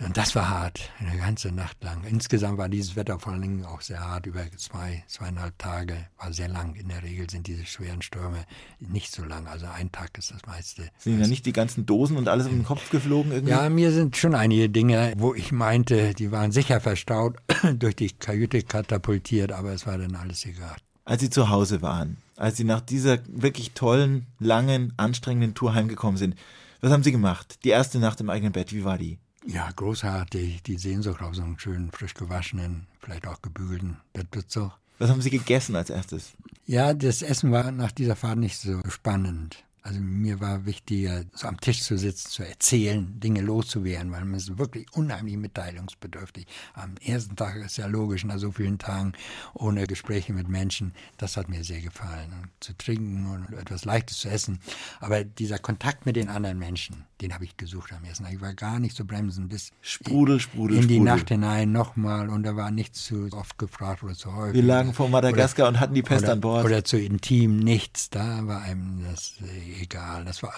[0.00, 2.04] und das war hart, eine ganze Nacht lang.
[2.04, 6.32] Insgesamt war dieses Wetter vor allen Dingen auch sehr hart, über zwei, zweieinhalb Tage, war
[6.32, 6.76] sehr lang.
[6.76, 8.44] In der Regel sind diese schweren Stürme
[8.78, 10.88] nicht so lang, also ein Tag ist das meiste.
[10.98, 13.50] Sind ja nicht die ganzen Dosen und alles um den Kopf geflogen irgendwie?
[13.50, 17.36] Ja, mir sind schon einige Dinge, wo ich meinte, die waren sicher verstaut,
[17.74, 20.76] durch die Kajüte katapultiert, aber es war dann alles egal.
[21.04, 26.18] Als Sie zu Hause waren, als Sie nach dieser wirklich tollen, langen, anstrengenden Tour heimgekommen
[26.18, 26.36] sind,
[26.80, 27.58] was haben Sie gemacht?
[27.64, 29.18] Die erste Nacht im eigenen Bett, wie war die?
[29.48, 30.62] Ja, großartig.
[30.62, 34.72] Die Sehnsucht auf so einen schönen, frisch gewaschenen, vielleicht auch gebügelten Bettbezug.
[34.98, 36.32] Was haben Sie gegessen als erstes?
[36.66, 39.64] Ja, das Essen war nach dieser Fahrt nicht so spannend.
[39.88, 44.34] Also mir war wichtiger, so am Tisch zu sitzen, zu erzählen, Dinge loszuwerden, weil man
[44.34, 46.46] ist wirklich unheimlich mitteilungsbedürftig.
[46.74, 49.14] Am ersten Tag ist ja logisch, nach so vielen Tagen
[49.54, 52.34] ohne Gespräche mit Menschen, das hat mir sehr gefallen.
[52.34, 54.60] Und zu trinken und etwas Leichtes zu essen.
[55.00, 58.34] Aber dieser Kontakt mit den anderen Menschen, den habe ich gesucht am ersten Tag.
[58.34, 61.14] Ich war gar nicht zu bremsen bis Sprudel, Sprudel, in die Sprudel.
[61.14, 64.54] Nacht hinein nochmal und da war nichts zu oft gefragt oder zu häufig.
[64.54, 66.66] Wir lagen vor Madagaskar oder, und hatten die Pest oder, an Bord.
[66.66, 68.10] Oder zu intim, nichts.
[68.10, 69.38] Da war einem das
[69.80, 70.24] egal.
[70.24, 70.52] Das war,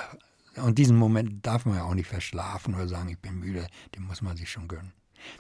[0.57, 4.05] und diesen Moment darf man ja auch nicht verschlafen oder sagen, ich bin müde, den
[4.05, 4.93] muss man sich schon gönnen.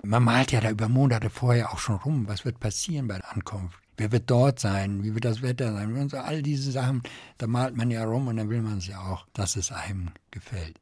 [0.03, 3.33] Man malt ja da über Monate vorher auch schon rum, was wird passieren bei der
[3.33, 3.79] Ankunft.
[3.97, 5.03] Wer wird dort sein?
[5.03, 5.95] Wie wird das Wetter sein?
[5.95, 7.03] Und so all diese Sachen,
[7.39, 10.11] da malt man ja rum und dann will man es ja auch, dass es einem
[10.31, 10.81] gefällt.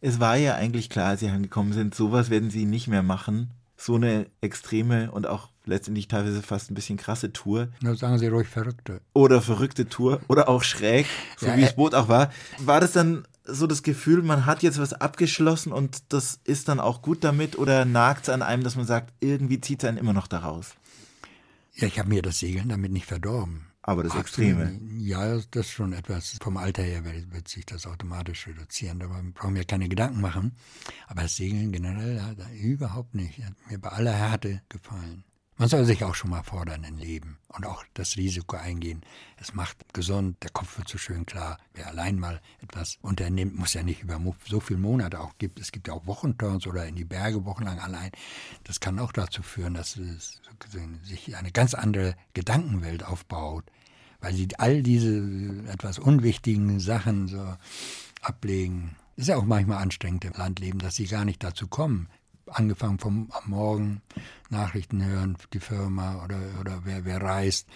[0.00, 3.50] Es war ja eigentlich klar, als Sie angekommen sind, sowas werden Sie nicht mehr machen.
[3.76, 7.68] So eine extreme und auch letztendlich teilweise fast ein bisschen krasse Tour.
[7.80, 9.00] Nur sagen Sie ruhig verrückte.
[9.12, 11.06] Oder verrückte Tour oder auch schräg,
[11.36, 12.30] so ja, wie das Boot auch war.
[12.58, 16.80] War das dann so das Gefühl, man hat jetzt was abgeschlossen und das ist dann
[16.80, 19.98] auch gut damit oder nagt es an einem, dass man sagt, irgendwie zieht es einen
[19.98, 20.74] immer noch daraus?
[21.74, 23.66] Ja, ich habe mir das Segeln damit nicht verdorben.
[23.86, 24.80] Aber das Extreme.
[24.98, 26.36] Ja, das ist schon etwas.
[26.42, 28.98] Vom Alter her wird, wird sich das automatisch reduzieren.
[28.98, 30.56] Da brauchen wir keine Gedanken machen.
[31.06, 33.38] Aber das Segeln generell hat überhaupt nicht.
[33.44, 35.22] Hat mir bei aller Härte gefallen.
[35.56, 39.02] Man soll sich auch schon mal fordern im Leben und auch das Risiko eingehen.
[39.38, 41.56] Es macht gesund, der Kopf wird so schön klar.
[41.72, 45.58] Wer allein mal etwas unternimmt, muss ja nicht über so viele Monate auch gibt.
[45.58, 48.10] Es gibt ja auch Wochenturns oder in die Berge wochenlang allein.
[48.64, 50.42] Das kann auch dazu führen, dass es
[51.04, 53.64] sich eine ganz andere Gedankenwelt aufbaut,
[54.26, 55.22] weil sie all diese
[55.68, 57.54] etwas unwichtigen Sachen so
[58.22, 58.96] ablegen.
[59.14, 62.08] Ist ja auch manchmal anstrengend im Landleben, dass sie gar nicht dazu kommen,
[62.46, 64.02] angefangen vom am Morgen
[64.50, 67.68] Nachrichten hören, die Firma oder, oder wer, wer reist,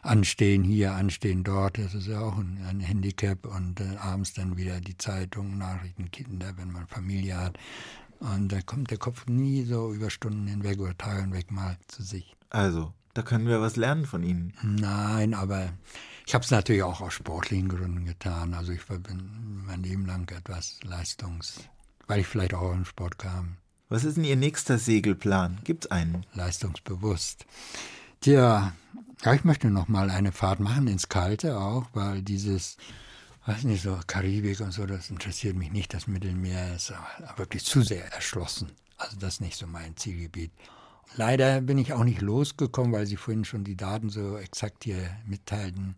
[0.00, 4.56] anstehen hier, anstehen dort, das ist ja auch ein, ein Handicap und äh, abends dann
[4.56, 7.58] wieder die Zeitung, Nachrichten, Kinder, wenn man Familie hat.
[8.20, 12.02] Und da kommt der Kopf nie so über Stunden hinweg oder Tage hinweg mal zu
[12.02, 12.34] sich.
[12.48, 14.54] Also, da können wir was lernen von Ihnen.
[14.62, 15.68] Nein, aber
[16.26, 18.54] ich habe es natürlich auch aus sportlichen Gründen getan.
[18.54, 21.68] Also ich bin mein Leben lang etwas Leistungs,
[22.06, 23.58] weil ich vielleicht auch im Sport kam.
[23.90, 25.58] Was ist denn Ihr nächster Segelplan?
[25.64, 26.24] Gibt's einen?
[26.32, 27.44] Leistungsbewusst.
[28.22, 28.72] Tja,
[29.22, 32.78] ja, ich möchte noch mal eine Fahrt machen ins Kalte auch, weil dieses,
[33.44, 35.92] weiß nicht, so Karibik und so, das interessiert mich nicht.
[35.92, 36.94] Das Mittelmeer ist
[37.36, 38.72] wirklich zu sehr erschlossen.
[38.96, 40.52] Also das ist nicht so mein Zielgebiet.
[41.16, 45.16] Leider bin ich auch nicht losgekommen, weil Sie vorhin schon die Daten so exakt hier
[45.26, 45.96] mitteilten.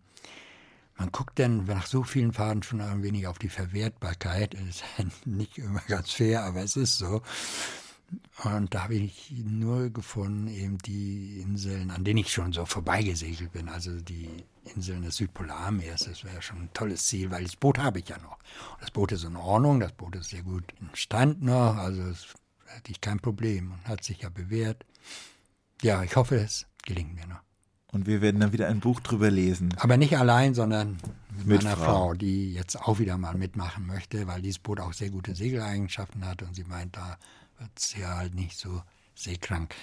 [0.97, 4.53] Man guckt dann nach so vielen Fahrten schon ein wenig auf die Verwertbarkeit.
[4.53, 4.83] Das ist
[5.25, 7.21] nicht immer ganz fair, aber es ist so.
[8.43, 13.51] Und da habe ich nur gefunden, eben die Inseln, an denen ich schon so vorbeigesegelt
[13.53, 13.69] bin.
[13.69, 14.29] Also die
[14.75, 18.17] Inseln des Südpolarmeers, das wäre schon ein tolles Ziel, weil das Boot habe ich ja
[18.19, 18.37] noch.
[18.79, 22.27] Das Boot ist in Ordnung, das Boot ist sehr gut in Stand noch, also es
[22.67, 24.85] hatte ich kein Problem und hat sich ja bewährt.
[25.83, 27.41] Ja, ich hoffe, es gelingt mir noch.
[27.91, 29.75] Und wir werden dann wieder ein Buch drüber lesen.
[29.77, 30.97] Aber nicht allein, sondern
[31.37, 31.85] mit, Mit meiner Frau.
[31.85, 32.13] Frau.
[32.13, 36.41] die jetzt auch wieder mal mitmachen möchte, weil dieses Boot auch sehr gute Segeleigenschaften hat
[36.41, 37.17] und sie meint, da
[37.59, 38.81] wird sie ja halt nicht so
[39.13, 39.75] seekrank.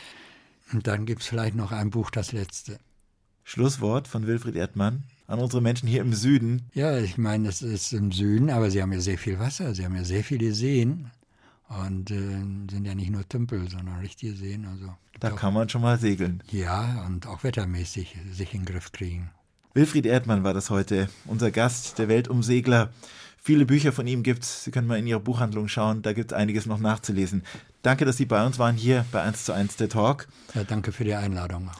[0.72, 2.78] Und dann gibt es vielleicht noch ein Buch, das letzte.
[3.44, 6.68] Schlusswort von Wilfried Erdmann an unsere Menschen hier im Süden.
[6.72, 9.84] Ja, ich meine, es ist im Süden, aber sie haben ja sehr viel Wasser, sie
[9.84, 11.10] haben ja sehr viele Seen
[11.70, 12.16] und äh,
[12.70, 14.66] sind ja nicht nur Tümpel, sondern richtige Seen.
[14.66, 16.42] Also gibt Da auch- kann man schon mal segeln.
[16.50, 19.30] ja, und auch wettermäßig sich in den Griff kriegen.
[19.72, 22.90] Wilfried Erdmann war das heute, unser Gast, der Weltumsegler.
[23.42, 24.64] Viele Bücher von ihm gibt's.
[24.64, 27.42] Sie können mal in Ihre Buchhandlung schauen, da gibt's einiges noch nachzulesen.
[27.82, 30.28] Danke, dass Sie bei uns waren hier bei 1 zu 1 der Talk.
[30.54, 31.70] Ja, danke für die Einladung.